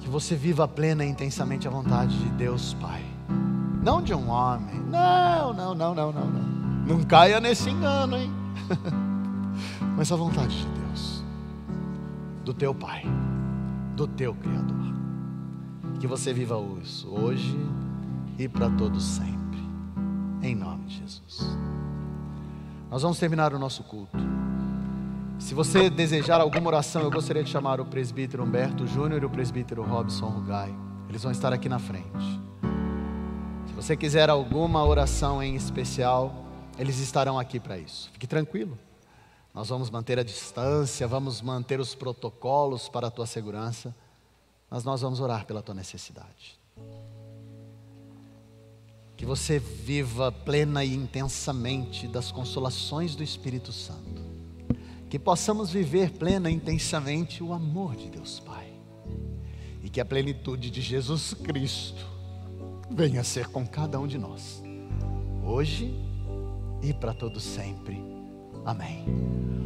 Que 0.00 0.08
você 0.08 0.34
viva 0.34 0.66
plena 0.66 1.04
e 1.04 1.08
intensamente 1.10 1.68
a 1.68 1.70
vontade 1.70 2.18
de 2.18 2.30
Deus, 2.30 2.72
Pai. 2.80 3.04
Não 3.84 4.00
de 4.00 4.14
um 4.14 4.30
homem. 4.30 4.80
Não, 4.90 5.52
não, 5.52 5.74
não, 5.74 5.94
não, 5.94 6.12
não, 6.12 6.24
não. 6.24 6.86
Não 6.86 7.04
caia 7.04 7.38
nesse 7.40 7.68
engano, 7.68 8.16
hein? 8.16 8.32
Mas 9.98 10.10
a 10.10 10.16
vontade 10.16 10.56
de 10.56 10.66
Deus, 10.66 11.22
do 12.42 12.54
teu 12.54 12.74
Pai, 12.74 13.04
do 14.02 14.08
teu 14.08 14.34
Criador. 14.34 14.92
Que 16.00 16.08
você 16.08 16.32
viva 16.32 16.56
isso 16.82 17.08
hoje 17.08 17.56
e 18.36 18.48
para 18.48 18.68
todos 18.70 19.04
sempre. 19.04 19.60
Em 20.42 20.56
nome 20.56 20.86
de 20.86 20.98
Jesus. 20.98 21.56
Nós 22.90 23.02
vamos 23.02 23.18
terminar 23.18 23.54
o 23.54 23.60
nosso 23.60 23.84
culto. 23.84 24.18
Se 25.38 25.54
você 25.54 25.88
desejar 25.88 26.40
alguma 26.40 26.66
oração, 26.66 27.02
eu 27.02 27.10
gostaria 27.12 27.44
de 27.44 27.50
chamar 27.50 27.80
o 27.80 27.84
presbítero 27.84 28.42
Humberto 28.42 28.88
Júnior 28.88 29.22
e 29.22 29.26
o 29.26 29.30
presbítero 29.30 29.84
Robson 29.84 30.26
Rugai. 30.26 30.74
Eles 31.08 31.22
vão 31.22 31.30
estar 31.30 31.52
aqui 31.52 31.68
na 31.68 31.78
frente. 31.78 32.40
Se 33.68 33.72
você 33.72 33.96
quiser 33.96 34.28
alguma 34.28 34.84
oração 34.84 35.40
em 35.40 35.54
especial, 35.54 36.44
eles 36.76 36.98
estarão 36.98 37.38
aqui 37.38 37.60
para 37.60 37.78
isso. 37.78 38.10
Fique 38.12 38.26
tranquilo. 38.26 38.76
Nós 39.54 39.68
vamos 39.68 39.90
manter 39.90 40.18
a 40.18 40.22
distância, 40.22 41.06
vamos 41.06 41.42
manter 41.42 41.78
os 41.80 41.94
protocolos 41.94 42.88
para 42.88 43.08
a 43.08 43.10
tua 43.10 43.26
segurança, 43.26 43.94
mas 44.70 44.84
nós 44.84 45.02
vamos 45.02 45.20
orar 45.20 45.44
pela 45.44 45.62
tua 45.62 45.74
necessidade. 45.74 46.58
Que 49.16 49.26
você 49.26 49.58
viva 49.58 50.32
plena 50.32 50.84
e 50.84 50.94
intensamente 50.94 52.08
das 52.08 52.32
consolações 52.32 53.14
do 53.14 53.22
Espírito 53.22 53.72
Santo 53.72 54.32
que 55.12 55.18
possamos 55.18 55.70
viver 55.70 56.12
plena 56.12 56.50
e 56.50 56.54
intensamente 56.54 57.42
o 57.42 57.52
amor 57.52 57.94
de 57.94 58.08
Deus 58.08 58.40
Pai. 58.40 58.66
E 59.82 59.90
que 59.90 60.00
a 60.00 60.06
plenitude 60.06 60.70
de 60.70 60.80
Jesus 60.80 61.34
Cristo 61.34 62.06
venha 62.90 63.20
a 63.20 63.24
ser 63.24 63.48
com 63.48 63.66
cada 63.66 64.00
um 64.00 64.06
de 64.06 64.16
nós, 64.16 64.62
hoje 65.44 65.94
e 66.82 66.94
para 66.94 67.12
todo 67.12 67.38
sempre. 67.38 68.11
Amém. 68.64 69.62